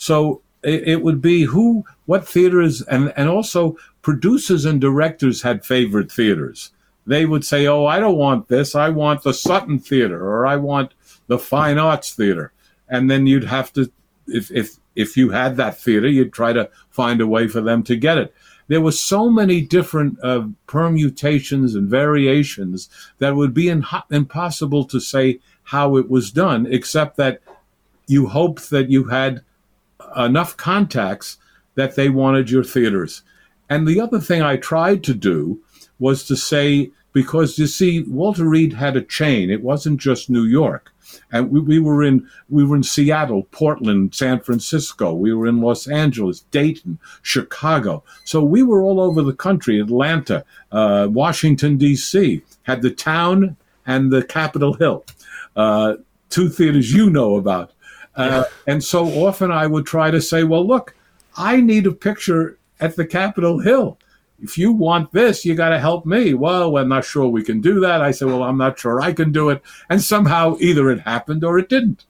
[0.00, 5.64] So it, it would be who, what theaters, and, and also producers and directors had
[5.64, 6.70] favorite theaters.
[7.06, 8.74] They would say, Oh, I don't want this.
[8.74, 10.94] I want the Sutton Theater or I want
[11.26, 12.52] the Fine Arts Theater.
[12.88, 13.92] And then you'd have to,
[14.26, 17.82] if, if, if you had that theater, you'd try to find a way for them
[17.84, 18.34] to get it.
[18.68, 24.98] There were so many different uh, permutations and variations that would be in, impossible to
[24.98, 27.42] say how it was done, except that
[28.06, 29.42] you hoped that you had
[30.16, 31.38] enough contacts
[31.74, 33.22] that they wanted your theaters.
[33.68, 35.60] And the other thing I tried to do
[35.98, 39.50] was to say, because you see, Walter Reed had a chain.
[39.50, 40.92] It wasn't just New York.
[41.32, 45.12] And we, we were in we were in Seattle, Portland, San Francisco.
[45.12, 48.04] We were in Los Angeles, Dayton, Chicago.
[48.24, 49.80] So we were all over the country.
[49.80, 52.42] Atlanta, uh, Washington D.C.
[52.62, 55.04] had the town and the Capitol Hill,
[55.56, 55.94] uh,
[56.28, 57.72] two theaters you know about.
[58.28, 60.94] Uh, and so often I would try to say, well, look,
[61.36, 63.98] I need a picture at the Capitol Hill.
[64.42, 66.32] If you want this, you got to help me.
[66.32, 68.00] Well, I'm not sure we can do that.
[68.00, 69.62] I said, well, I'm not sure I can do it.
[69.90, 72.06] And somehow either it happened or it didn't.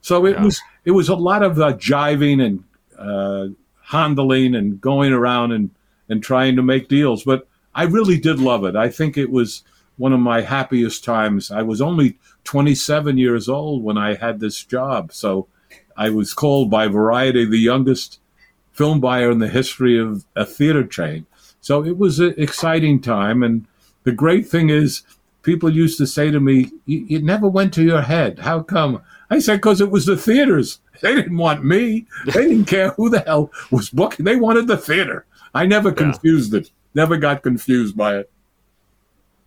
[0.00, 0.44] So it yeah.
[0.44, 2.64] was it was a lot of uh, jiving and
[2.98, 5.70] uh, handling and going around and
[6.08, 7.24] and trying to make deals.
[7.24, 8.76] But I really did love it.
[8.76, 9.62] I think it was
[9.96, 11.50] one of my happiest times.
[11.50, 15.12] I was only 27 years old when I had this job.
[15.12, 15.48] So
[15.96, 18.20] I was called by Variety the youngest
[18.72, 21.26] film buyer in the history of a theater chain.
[21.60, 23.42] So it was an exciting time.
[23.42, 23.66] And
[24.02, 25.02] the great thing is,
[25.42, 28.40] people used to say to me, It never went to your head.
[28.40, 29.02] How come?
[29.30, 30.80] I said, Because it was the theaters.
[31.00, 32.06] They didn't want me.
[32.26, 34.24] They didn't care who the hell was booking.
[34.24, 35.26] They wanted the theater.
[35.54, 36.60] I never confused yeah.
[36.60, 38.30] it, never got confused by it.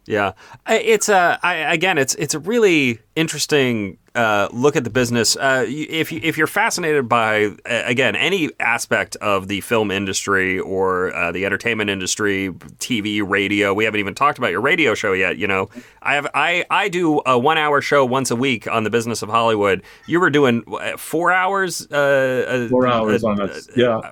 [0.06, 0.34] Yeah,
[0.66, 5.64] it's a I, again, it's it's a really interesting uh, look at the business, uh,
[5.68, 11.14] if you, if you're fascinated by uh, again any aspect of the film industry or
[11.16, 12.50] uh, the entertainment industry,
[12.80, 15.38] TV, radio, we haven't even talked about your radio show yet.
[15.38, 15.70] You know,
[16.02, 19.22] I have I I do a one hour show once a week on the business
[19.22, 19.84] of Hollywood.
[20.08, 20.64] You were doing
[20.98, 21.86] four hours.
[21.92, 23.70] Uh, four hours on it.
[23.76, 24.12] Yeah.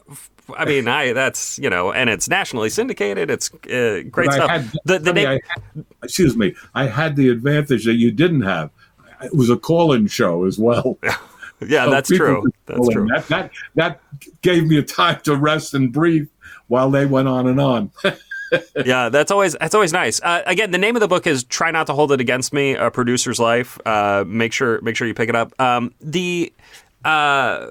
[0.56, 3.32] I mean, I that's you know, and it's nationally syndicated.
[3.32, 4.50] It's uh, great stuff.
[4.50, 8.70] Had, the, the name, had, excuse me, I had the advantage that you didn't have.
[9.26, 10.98] It was a call-in show as well.
[11.62, 12.44] yeah, so that's true.
[12.66, 13.08] That's true.
[13.08, 14.02] That, that that
[14.42, 16.28] gave me a time to rest and breathe
[16.68, 17.92] while they went on and on.
[18.86, 20.22] yeah, that's always that's always nice.
[20.22, 22.74] Uh, again, the name of the book is "Try Not to Hold It Against Me:
[22.74, 25.60] A Producer's Life." Uh, make sure make sure you pick it up.
[25.60, 26.54] Um, the
[27.04, 27.68] uh,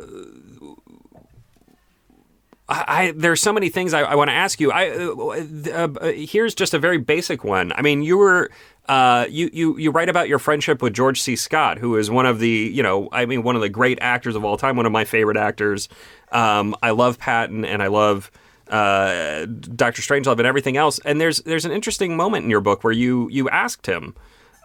[2.69, 4.73] I, there's so many things I, I want to ask you.
[4.73, 7.73] I uh, uh, here's just a very basic one.
[7.73, 8.51] I mean, you were
[8.87, 11.37] uh, you you you write about your friendship with George C.
[11.37, 14.37] Scott, who is one of the you know I mean one of the great actors
[14.37, 15.89] of all time, one of my favorite actors.
[16.33, 18.31] Um, I love Patton and I love
[18.69, 20.99] uh, Doctor Strangelove and everything else.
[21.05, 24.15] And there's there's an interesting moment in your book where you you asked him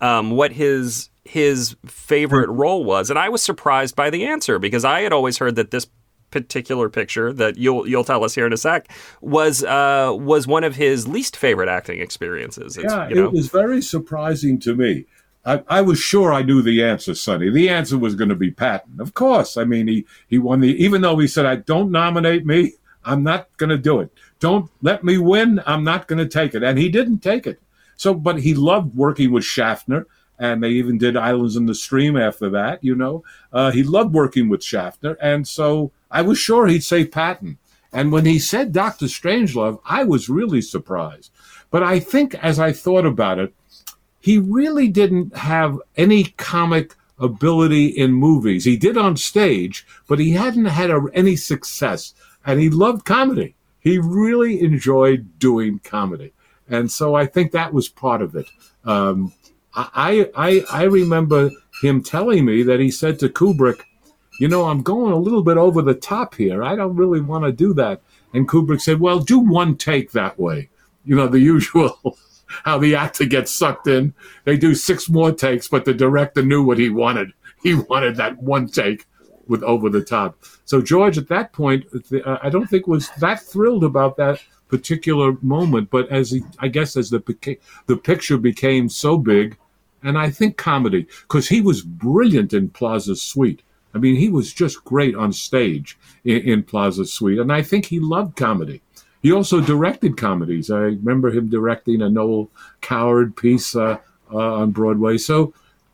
[0.01, 4.83] um, what his his favorite role was, and I was surprised by the answer because
[4.83, 5.87] I had always heard that this
[6.31, 8.89] particular picture that you'll you'll tell us here in a sec
[9.21, 12.77] was uh, was one of his least favorite acting experiences.
[12.77, 13.25] It's, yeah, you know.
[13.25, 15.05] it was very surprising to me.
[15.45, 17.49] I, I, was sure I knew the answer, Sonny.
[17.49, 19.55] The answer was going to be Patton, of course.
[19.55, 20.83] I mean, he he won the.
[20.83, 22.73] Even though he said, "I don't nominate me,
[23.05, 24.11] I'm not going to do it.
[24.39, 25.61] Don't let me win.
[25.65, 27.61] I'm not going to take it," and he didn't take it.
[27.95, 30.07] So, but he loved working with Schaffner
[30.39, 32.83] and they even did Islands in the Stream after that.
[32.83, 37.05] You know, uh, he loved working with Schaffner, and so I was sure he'd say
[37.05, 37.57] Patton.
[37.91, 41.31] And when he said Doctor Strangelove, I was really surprised.
[41.71, 43.53] But I think as I thought about it,
[44.19, 48.65] he really didn't have any comic ability in movies.
[48.65, 52.13] He did on stage, but he hadn't had a, any success.
[52.45, 53.55] And he loved comedy.
[53.79, 56.33] He really enjoyed doing comedy.
[56.67, 58.47] And so I think that was part of it.
[58.85, 59.33] Um,
[59.73, 63.81] I, I, I remember him telling me that he said to Kubrick,
[64.39, 66.63] you know, I'm going a little bit over the top here.
[66.63, 68.01] I don't really want to do that.
[68.33, 70.69] And Kubrick said, well, do one take that way.
[71.03, 72.17] You know, the usual,
[72.63, 74.13] how the actor gets sucked in.
[74.45, 77.33] They do six more takes, but the director knew what he wanted.
[77.61, 79.05] He wanted that one take
[79.49, 80.41] with over the top.
[80.63, 85.35] So George, at that point, uh, I don't think was that thrilled about that particular
[85.41, 85.89] moment.
[85.89, 87.21] But as he, I guess, as the
[87.87, 89.57] the picture became so big,
[90.03, 93.61] and I think comedy, because he was brilliant in Plaza Suite.
[93.93, 97.85] I mean, he was just great on stage in, in, Plaza Suite, and I think
[97.85, 98.81] he loved comedy.
[99.21, 100.69] He also directed comedies.
[100.71, 102.49] I remember him directing a Noel
[102.81, 103.97] Coward piece uh,
[104.31, 105.17] uh, on Broadway.
[105.17, 105.53] So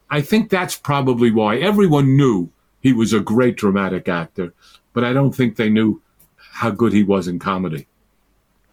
[0.10, 2.50] I think that's probably why everyone knew
[2.82, 4.54] he was a great dramatic actor,
[4.94, 6.02] but I don't think they knew
[6.38, 7.88] how good he was in comedy.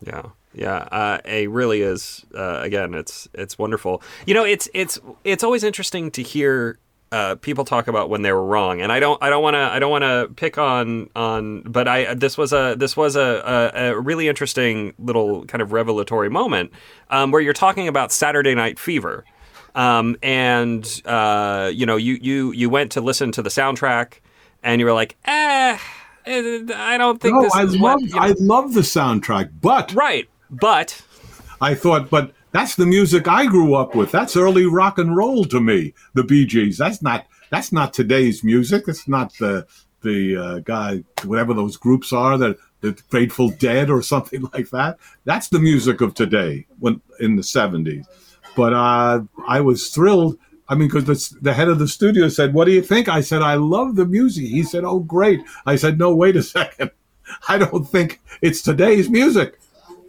[0.04, 0.30] Yeah.
[0.54, 2.26] Yeah, uh, it really is.
[2.34, 4.02] Uh, again, it's it's wonderful.
[4.26, 6.78] You know, it's it's it's always interesting to hear
[7.12, 9.60] uh, people talk about when they were wrong, and I don't I don't want to
[9.60, 13.70] I don't want to pick on on, but I this was a this was a,
[13.74, 16.72] a, a really interesting little kind of revelatory moment
[17.10, 19.26] um, where you're talking about Saturday Night Fever,
[19.74, 24.14] um, and uh, you know you you you went to listen to the soundtrack,
[24.62, 25.78] and you were like, eh.
[26.24, 28.20] I don't think no, I love what, you know.
[28.20, 31.02] I love the soundtrack, but right, but
[31.60, 34.12] I thought, but that's the music I grew up with.
[34.12, 35.94] That's early rock and roll to me.
[36.14, 36.78] The Bee Gees.
[36.78, 38.84] That's not that's not today's music.
[38.86, 39.66] It's not the
[40.02, 44.98] the uh, guy whatever those groups are that the Grateful Dead or something like that.
[45.24, 48.06] That's the music of today when in the seventies.
[48.54, 50.38] But uh, I was thrilled.
[50.68, 53.22] I mean, because the, the head of the studio said, "What do you think?" I
[53.22, 56.90] said, "I love the music." He said, "Oh, great." I said, "No, wait a second.
[57.48, 59.58] I don't think it's today's music."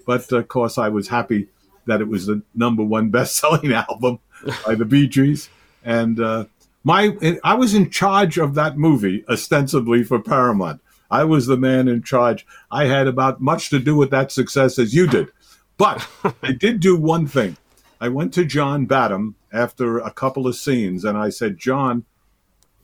[0.05, 1.47] But of course, I was happy
[1.85, 4.19] that it was the number one best-selling album
[4.65, 5.49] by the Bee Gees,
[5.83, 6.45] and uh,
[6.83, 10.81] my I was in charge of that movie ostensibly for Paramount.
[11.09, 12.45] I was the man in charge.
[12.71, 15.29] I had about much to do with that success as you did,
[15.77, 16.07] but
[16.41, 17.57] I did do one thing.
[18.01, 22.03] I went to John Badham after a couple of scenes, and I said, John,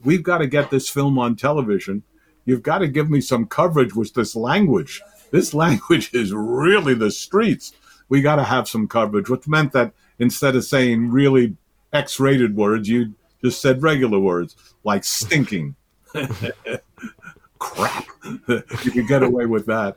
[0.02, 2.04] we've got to get this film on television.
[2.46, 5.02] You've got to give me some coverage with this language.
[5.30, 7.74] This language is really the streets
[8.10, 11.56] we got to have some coverage, which meant that instead of saying really
[11.94, 14.54] X rated words, you just said regular words
[14.84, 15.76] like stinking.
[17.58, 18.06] Crap.
[18.48, 19.96] you could get away with that.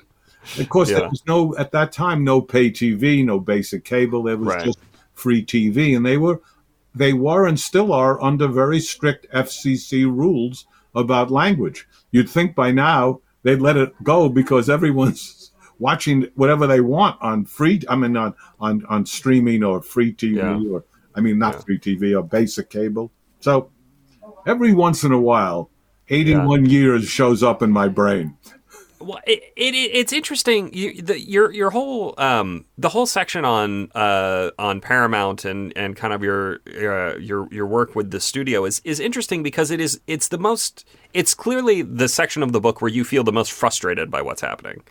[0.58, 1.00] Of course, yeah.
[1.00, 4.24] there was no, at that time, no pay TV, no basic cable.
[4.24, 4.66] There was right.
[4.66, 4.80] just
[5.14, 5.96] free TV.
[5.96, 6.42] And they were
[6.96, 11.88] they were and still are under very strict FCC rules about language.
[12.12, 15.43] You'd think by now they'd let it go because everyone's
[15.88, 17.82] watching whatever they want on free.
[17.90, 20.72] I mean, on on, on streaming or free TV Yeah.
[20.72, 20.84] or
[21.16, 21.62] I mean, not Yeah.
[21.66, 23.12] free TV or basic cable.
[23.40, 23.70] So
[24.48, 25.70] every once in a while,
[26.10, 28.36] 81 years shows up in my brain.
[29.04, 30.74] Well, it, it, it's interesting.
[30.74, 35.96] You, the, your your whole um, the whole section on uh, on Paramount and, and
[35.96, 39.82] kind of your uh, your your work with the studio is is interesting because it
[39.82, 43.34] is it's the most it's clearly the section of the book where you feel the
[43.34, 44.82] most frustrated by what's happening.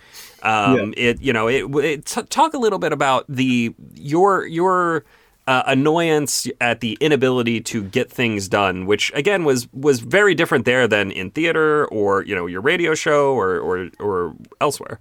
[0.43, 5.05] Um, It you know it, it t- talk a little bit about the your your
[5.47, 10.65] uh, annoyance at the inability to get things done, which again was was very different
[10.65, 14.99] there than in theater or you know your radio show or or, or elsewhere.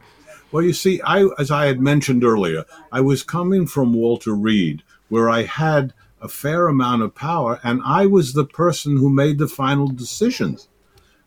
[0.52, 4.84] Well, you see, I, as I had mentioned earlier, I was coming from Walter Reade,
[5.08, 9.38] where I had a fair amount of power, and I was the person who made
[9.38, 10.68] the final decisions.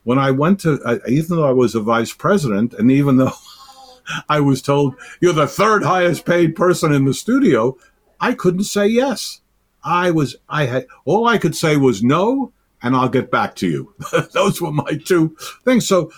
[0.03, 3.33] When I went to, even though I was a vice president, and even though
[4.29, 7.79] I was told you're the third highest paid person in the studio,
[8.21, 9.41] I couldn't say yes.
[9.83, 12.53] I was, I had, all I could say was no,
[12.83, 13.95] and I'll get back to you.
[14.33, 15.87] Those were my two things.
[15.87, 16.11] So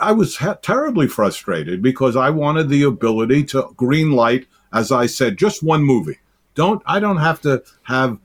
[0.00, 5.06] I was ha- terribly frustrated because I wanted the ability to green light, as I
[5.06, 6.18] said, just one movie.
[6.54, 8.18] Don't I don't have to have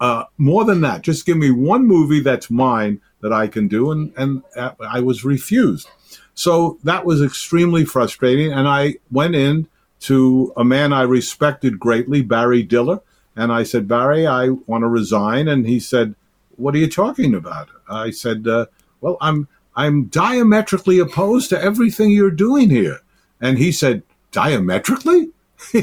[0.00, 1.02] uh, more than that.
[1.02, 5.00] Just give me one movie that's mine that I can do, and and uh, I
[5.00, 5.88] was refused.
[6.34, 9.68] So that was extremely frustrating, and I went in
[10.02, 13.00] to a man I respected greatly, Barry Diller,
[13.36, 16.14] and I said, Barry, I want to resign, and he said,
[16.56, 17.68] What are you talking about?
[17.88, 18.66] I said, uh,
[19.00, 23.00] Well, I'm I'm diametrically opposed to everything you're doing here.
[23.40, 25.30] And he said, Diametrically?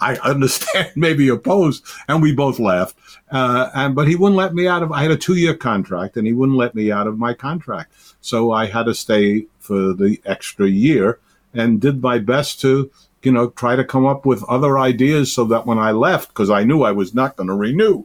[0.00, 1.84] I understand, maybe opposed.
[2.08, 2.96] And we both laughed.
[3.30, 4.92] Uh, and but he wouldn't let me out of.
[4.92, 7.92] I had a two-year contract, and he wouldn't let me out of my contract.
[8.20, 11.18] So I had to stay for the extra year,
[11.54, 12.90] and did my best to,
[13.22, 16.50] you know, try to come up with other ideas so that when I left, because
[16.50, 18.04] I knew I was not going to renew.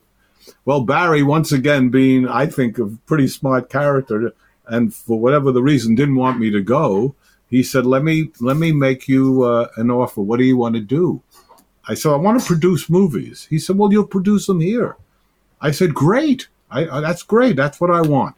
[0.65, 4.33] Well, Barry, once again, being, I think, a pretty smart character,
[4.65, 7.15] and for whatever the reason, didn't want me to go.
[7.49, 10.21] He said, "Let me let me make you uh, an offer.
[10.21, 11.21] What do you want to do?"
[11.87, 14.97] I said, "I want to produce movies." He said, "Well, you'll produce them here."
[15.61, 16.47] I said, "Great.
[16.69, 17.55] I, I, that's great.
[17.55, 18.35] That's what I want."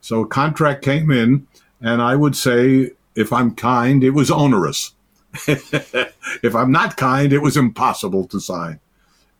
[0.00, 1.46] So a contract came in,
[1.80, 4.92] and I would say, if I'm kind, it was onerous.
[5.48, 8.78] if I'm not kind, it was impossible to sign.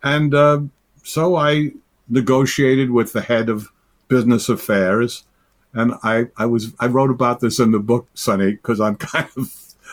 [0.03, 0.63] And uh,
[1.05, 1.71] so I
[2.09, 3.69] negotiated with the head of
[4.09, 5.25] business affairs,
[5.73, 9.29] and I, I was I wrote about this in the book, Sonny, because I'm kind
[9.37, 9.49] of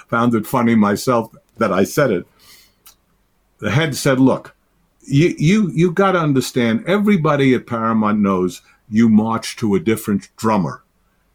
[0.10, 2.28] found it funny myself that I said it.
[3.60, 4.56] The head said, "Look,
[5.02, 6.84] you you you got to understand.
[6.88, 10.84] Everybody at Paramount knows you march to a different drummer."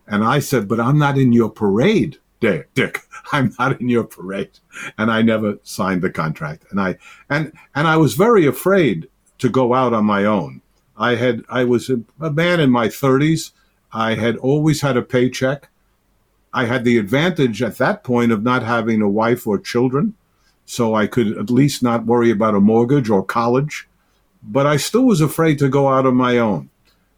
[0.08, 2.72] And I said, "But I'm not in your parade, Dick.
[2.74, 3.02] Dick.
[3.32, 4.58] I'm not in your parade."
[4.98, 6.64] And I never signed the contract.
[6.70, 6.96] And I
[7.28, 10.62] and and I was very afraid to go out on my own.
[10.96, 13.52] I had I was a, a man in my 30s.
[13.92, 15.68] I had always had a paycheck.
[16.52, 20.14] I had the advantage at that point of not having a wife or children,
[20.66, 23.88] so I could at least not worry about a mortgage or college.
[24.42, 26.70] But I still was afraid to go out on my own.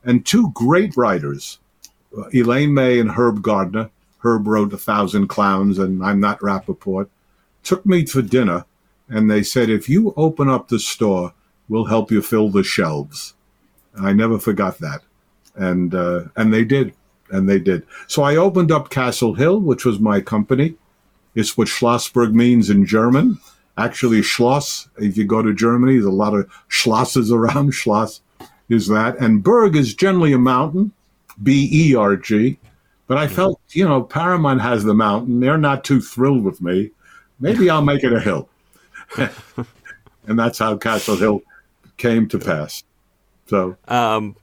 [0.05, 1.59] And two great writers,
[2.17, 3.91] uh, Elaine May and Herb Gardner,
[4.23, 7.09] Herb wrote A Thousand Clowns and I'm Not Rappaport,
[7.63, 8.65] took me to dinner
[9.09, 11.35] and they said, if you open up the store,
[11.69, 13.35] we'll help you fill the shelves.
[14.01, 15.03] I never forgot that.
[15.55, 16.95] And, uh, and they did.
[17.31, 17.87] And they did.
[18.09, 20.75] So I opened up Castle Hill, which was my company.
[21.35, 23.39] It's what Schlossberg means in German.
[23.79, 27.71] Actually, Schloss, if you go to Germany, there's a lot of Schlosses around.
[27.73, 28.21] Schloss
[28.69, 29.19] is that.
[29.19, 30.93] And Berg is generally a mountain,
[31.43, 32.59] B E R G.
[33.13, 35.41] But I felt, you know, Paramount has the mountain.
[35.41, 36.93] They're not too thrilled with me.
[37.41, 38.49] Maybe I'll make it a hill.
[39.19, 41.43] and that's how Castle Hill
[41.99, 42.83] came to pass.
[43.49, 44.35] So, Um,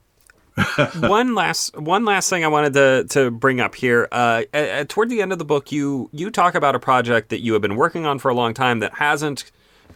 [1.00, 4.06] one last one last thing I wanted to to bring up here.
[4.12, 7.40] Uh, at, toward the end of the book, you you talk about a project that
[7.40, 9.50] you have been working on for a long time that hasn't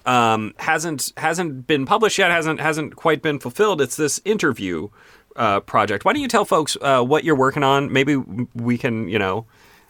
[0.05, 3.81] um, hasn't hasn't been published yet, hasn't hasn't quite been fulfilled.
[3.81, 4.89] It's this interview
[5.37, 6.05] uh, project.
[6.05, 7.93] Why don't you tell folks uh, what you're working on?
[7.93, 9.47] Maybe we can, you know.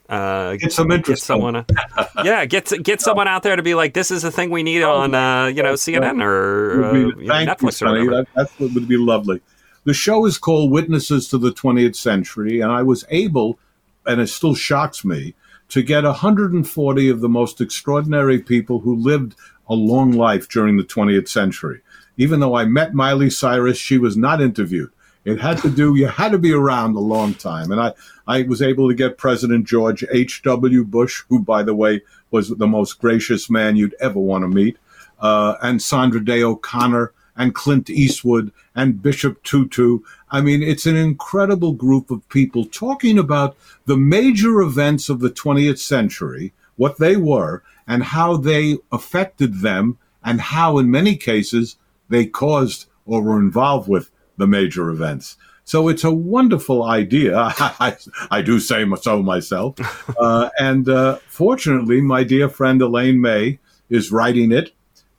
[0.09, 1.25] Uh, Get some Get interest.
[1.25, 1.65] someone,
[2.25, 4.83] yeah, get get someone out there to be like, this is the thing we need
[4.83, 8.27] on, uh, you know, CNN or uh, you know, thank you, Netflix or whatever.
[8.35, 9.41] That, what would be lovely.
[9.85, 13.59] The show is called Witnesses to the 20th Century, and I was able,
[14.05, 15.35] and it still shocks me,
[15.71, 19.35] to get 140 of the most extraordinary people who lived
[19.69, 21.81] a long life during the 20th century.
[22.19, 24.91] even though I met Miley Cyrus, she was not interviewed.
[25.25, 27.73] It had to do, you had to be around a long time.
[27.73, 27.95] And I,
[28.27, 30.85] I was able to get President George H.W.
[30.85, 34.77] Bush, who, by the way, was the most gracious man you'd ever want to meet,
[35.21, 40.01] uh, and Sandra Day O'Connor, and Clint Eastwood, and Bishop Tutu.
[40.31, 43.57] I mean, it's an incredible group of people talking about
[43.87, 49.99] the major events of the 20th century, what they were, and how they affected them,
[50.23, 51.77] and how, in many cases,
[52.09, 55.37] they caused or were involved with the major events.
[55.65, 57.37] So it's a wonderful idea.
[57.59, 57.97] I,
[58.31, 59.77] I do say so myself.
[60.17, 63.59] Uh, and uh, fortunately, my dear friend Elaine May
[63.91, 64.73] is writing it.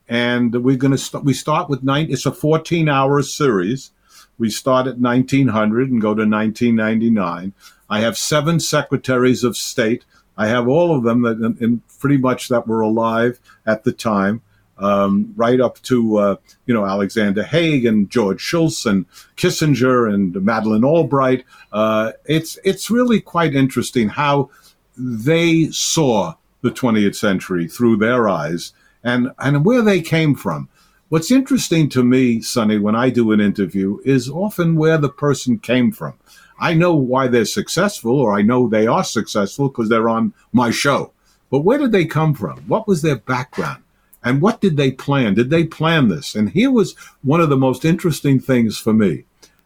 [0.07, 2.07] And we're going to st- we start with nine.
[2.09, 3.91] It's a 14 hour series.
[4.37, 7.53] We start at 1900 and go to 1999.
[7.89, 10.05] I have seven secretaries of state.
[10.37, 14.41] I have all of them that, in, pretty much that were alive at the time
[14.77, 19.05] um, right up to uh, you know Alexander Haig and George Shultz and
[19.37, 21.43] Kissinger and Madeleine Albright.
[21.71, 24.49] Uh, it's it's really quite interesting how
[24.97, 28.73] they saw the 20th century through their eyes
[29.03, 30.69] and and where they came from.
[31.09, 35.59] What's interesting to me, Sonny, when I do an interview, is often where the person
[35.59, 36.15] came from.
[36.59, 40.71] I know why they're successful, or I know they are successful because they're on my
[40.71, 41.11] show.
[41.51, 42.57] But where did they come from?
[42.67, 43.83] What was their background?
[44.25, 45.35] And what did they plan?
[45.35, 46.35] Did they plan this?
[46.35, 49.23] And here was one of the most interesting things for me.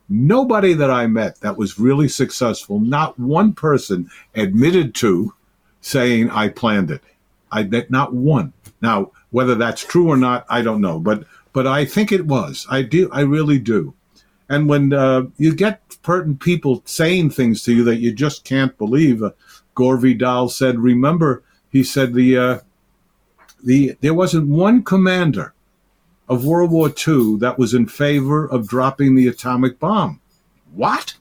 [0.10, 5.34] Nobody that I met that was really successful, not one person admitted to
[5.80, 7.02] saying I planned it.
[7.52, 8.52] I bet not one.
[8.82, 12.68] Now, whether that's true or not, I don't know, but but I think it was.
[12.70, 13.10] I do.
[13.12, 13.94] I really do.
[14.50, 18.78] And when uh, you get certain people saying things to you that you just can't
[18.78, 19.32] believe, uh,
[19.74, 22.60] Gore Vidal said, "Remember," he said, "the uh,
[23.64, 25.54] the there wasn't one commander
[26.28, 30.22] of World War II that was in favor of dropping the atomic bomb.
[30.74, 31.16] What?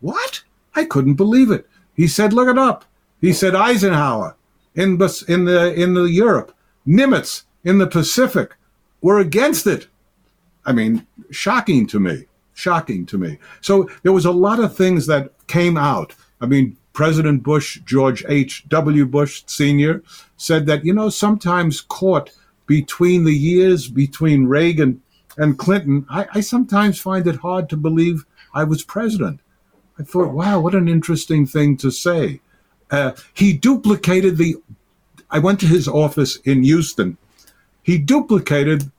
[0.00, 0.42] What?
[0.74, 1.68] I couldn't believe it.
[1.94, 2.84] He said, "Look it up."
[3.20, 4.36] He said Eisenhower
[4.74, 6.54] in the in the in the Europe,
[6.86, 8.54] Nimitz in the Pacific
[9.00, 9.86] were against it.
[10.66, 12.26] I mean, shocking to me.
[12.54, 13.38] Shocking to me.
[13.60, 16.14] So there was a lot of things that came out.
[16.40, 19.04] I mean, President Bush, George H.W.
[19.06, 20.02] Bush Sr.,
[20.36, 22.30] said that, you know, sometimes caught
[22.66, 25.02] between the years between Reagan
[25.36, 28.24] and Clinton, I, I sometimes find it hard to believe
[28.54, 29.40] I was president.
[29.98, 32.40] I thought, wow, what an interesting thing to say.
[32.90, 34.56] Uh, he duplicated the.
[35.30, 37.16] I went to his office in Houston.
[37.82, 38.90] He duplicated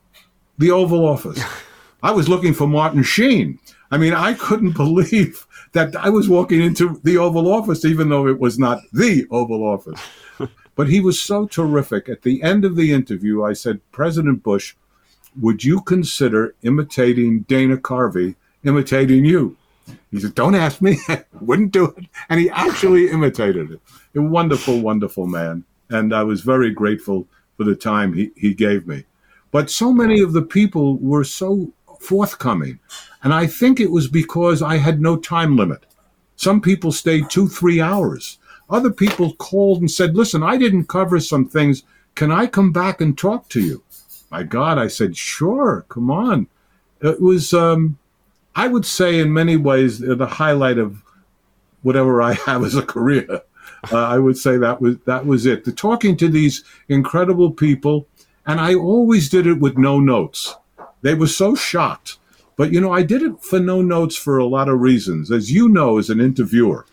[0.58, 1.42] the Oval Office.
[2.04, 3.60] I was looking for Martin Sheen.
[3.90, 5.45] I mean, I couldn't believe
[5.76, 9.62] that I was walking into the Oval Office, even though it was not the Oval
[9.62, 10.00] Office.
[10.76, 12.08] but he was so terrific.
[12.08, 14.74] At the end of the interview, I said, President Bush,
[15.40, 19.58] would you consider imitating Dana Carvey, imitating you?
[20.12, 20.98] He said, Don't ask me.
[21.10, 22.06] I wouldn't do it.
[22.30, 23.82] And he actually imitated it.
[24.16, 25.66] A wonderful, wonderful man.
[25.90, 29.04] And I was very grateful for the time he, he gave me.
[29.52, 32.80] But so many of the people were so forthcoming.
[33.24, 35.86] And I think it was because I had no time limit.
[36.36, 38.38] Some people stayed two, three hours.
[38.70, 41.84] Other people called and said, Listen, I didn't cover some things.
[42.16, 43.84] Can I come back and talk to you?
[44.32, 46.48] My God, I said, Sure, come on.
[47.02, 47.98] It was, um,
[48.56, 51.04] I would say, in many ways, the highlight of
[51.84, 53.42] whatever I have as a career.
[53.92, 55.64] Uh, I would say that was that was it.
[55.64, 58.08] The talking to these incredible people,
[58.46, 60.56] and I always did it with no notes.
[61.06, 62.18] They were so shocked.
[62.56, 65.32] But you know, I did it for no notes for a lot of reasons.
[65.32, 66.88] As you know, as an interviewer,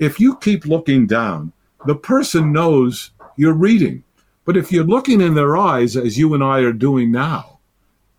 [0.00, 1.52] if you keep looking down,
[1.86, 4.02] the person knows you're reading.
[4.44, 7.60] But if you're looking in their eyes, as you and I are doing now,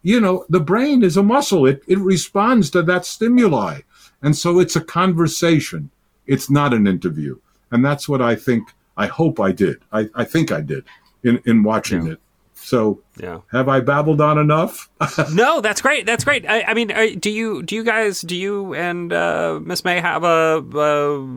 [0.03, 1.65] you know, the brain is a muscle.
[1.65, 3.81] It, it responds to that stimuli.
[4.21, 5.91] And so it's a conversation.
[6.27, 7.37] It's not an interview.
[7.71, 9.81] And that's what I think, I hope I did.
[9.91, 10.85] I, I think I did
[11.23, 12.13] in, in watching yeah.
[12.13, 12.21] it.
[12.61, 14.89] So, yeah, have I babbled on enough?
[15.33, 16.05] no, that's great.
[16.05, 16.47] That's great.
[16.47, 19.99] I, I mean, are, do you do you guys do you and uh, Miss May
[19.99, 21.27] have a, a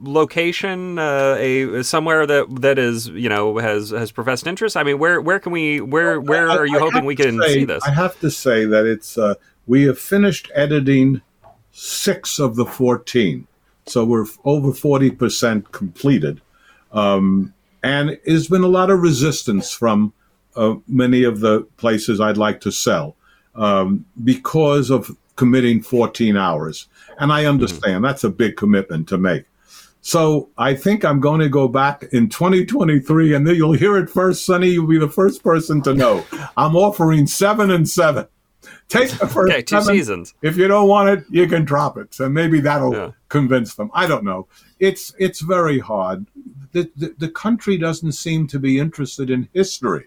[0.00, 4.76] location, uh, a somewhere that that is you know has has professed interest?
[4.76, 7.40] I mean, where where can we where where I, are you I hoping we can
[7.40, 7.82] say, see this?
[7.84, 9.34] I have to say that it's uh,
[9.66, 11.20] we have finished editing
[11.72, 13.48] six of the fourteen,
[13.86, 16.40] so we're over forty percent completed,
[16.92, 20.12] um, and there's been a lot of resistance from
[20.56, 23.16] uh, many of the places I'd like to sell
[23.54, 26.88] um, because of committing 14 hours.
[27.18, 28.04] And I understand mm-hmm.
[28.04, 29.44] that's a big commitment to make.
[30.00, 34.08] So I think I'm going to go back in 2023, and then you'll hear it
[34.08, 34.68] first, Sonny.
[34.68, 36.24] You'll be the first person to know.
[36.56, 38.28] I'm offering seven and seven.
[38.88, 39.96] Take the first Okay, two seven.
[39.96, 40.34] seasons.
[40.42, 42.14] If you don't want it, you can drop it.
[42.14, 43.10] So maybe that'll Yeah.
[43.28, 43.90] convince them.
[43.94, 44.46] I don't know.
[44.78, 46.26] It's it's very hard.
[46.70, 50.04] The, the the country doesn't seem to be interested in history.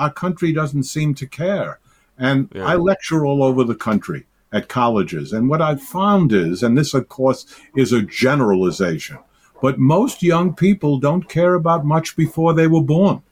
[0.00, 1.78] Our country doesn't seem to care.
[2.18, 2.66] And Yeah.
[2.72, 5.32] I lecture all over the country at colleges.
[5.32, 7.46] And what I've found is, and this of course
[7.76, 9.18] is a generalization,
[9.62, 13.22] but most young people don't care about much before they were born.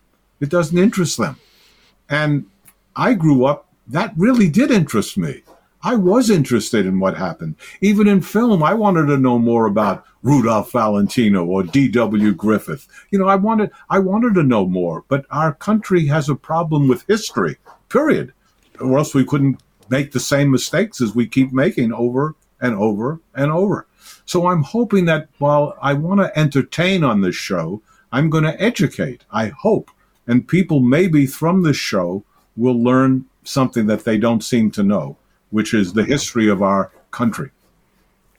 [0.41, 1.37] It doesn't interest them.
[2.09, 2.45] And
[2.95, 5.43] I grew up, that really did interest me.
[5.83, 7.55] I was interested in what happened.
[7.81, 12.35] Even in film, I wanted to know more about Rudolph Valentino or D.W.
[12.35, 12.89] Griffith.
[13.11, 16.89] You know, I wanted I wanted to know more, but our country has a problem
[16.89, 17.57] with history.
[17.89, 18.33] Period.
[18.81, 23.21] Or else we couldn't make the same mistakes as we keep making over and over
[23.35, 23.87] and over.
[24.27, 28.61] So I'm hoping that while I want to entertain on this show, I'm going to
[28.61, 29.25] educate.
[29.31, 29.91] I hope.
[30.27, 32.25] And people maybe from this show
[32.57, 35.17] will learn something that they don't seem to know,
[35.51, 37.51] which is the history of our country.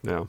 [0.04, 0.28] No.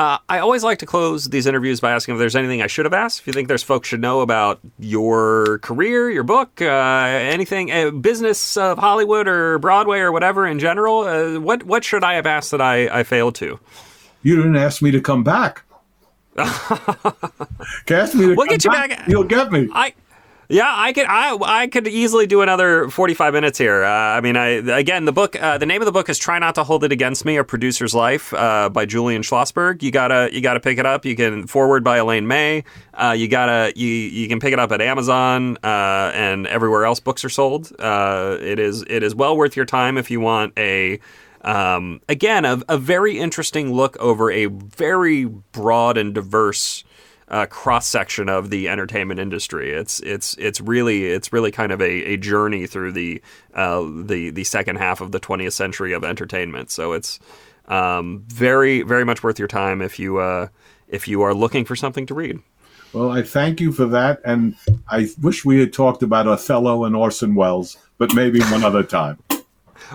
[0.00, 2.86] Uh, I always like to close these interviews by asking if there's anything I should
[2.86, 3.20] have asked.
[3.20, 7.90] If you think there's folks should know about your career, your book, uh, anything, uh,
[7.90, 12.24] business of Hollywood or Broadway or whatever in general, uh, what what should I have
[12.24, 13.60] asked that I, I failed to?
[14.22, 15.64] You didn't ask me to come back.
[16.38, 19.06] ask me to We'll get you back.
[19.06, 19.68] You'll get me.
[19.70, 19.92] I
[20.50, 23.84] yeah, I could I I could easily do another 45 minutes here.
[23.84, 26.40] Uh, I mean, I again, the book uh, the name of the book is Try
[26.40, 29.80] Not to Hold It Against Me: A Producer's Life uh, by Julian Schlossberg.
[29.80, 31.04] You got to you got to pick it up.
[31.04, 32.64] You can foreword by Elaine May.
[32.92, 36.84] Uh, you got to you you can pick it up at Amazon uh, and everywhere
[36.84, 37.70] else books are sold.
[37.78, 40.98] Uh, it is it is well worth your time if you want a
[41.42, 46.82] um, again a, a very interesting look over a very broad and diverse
[47.30, 49.70] uh, cross section of the entertainment industry.
[49.70, 53.22] It's it's it's really it's really kind of a, a journey through the
[53.54, 56.70] uh, the the second half of the 20th century of entertainment.
[56.70, 57.20] So it's
[57.68, 60.48] um, very very much worth your time if you uh,
[60.88, 62.40] if you are looking for something to read.
[62.92, 64.56] Well, I thank you for that, and
[64.88, 69.18] I wish we had talked about Othello and Orson Welles, but maybe one other time.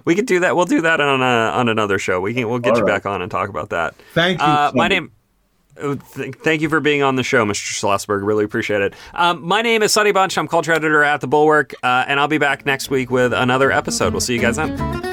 [0.05, 0.55] We could do that.
[0.55, 2.21] We'll do that on a, on another show.
[2.21, 2.93] We can we'll get All you right.
[2.93, 3.95] back on and talk about that.
[4.13, 4.45] Thank you.
[4.45, 5.11] Uh, my name.
[5.77, 7.73] Th- Thank you for being on the show, Mr.
[7.73, 8.25] Schlossberg.
[8.25, 8.93] Really appreciate it.
[9.13, 10.37] Um, my name is Sonny Bunch.
[10.37, 13.71] I'm culture editor at The Bulwark, uh, and I'll be back next week with another
[13.71, 14.13] episode.
[14.13, 15.04] We'll see you guys then.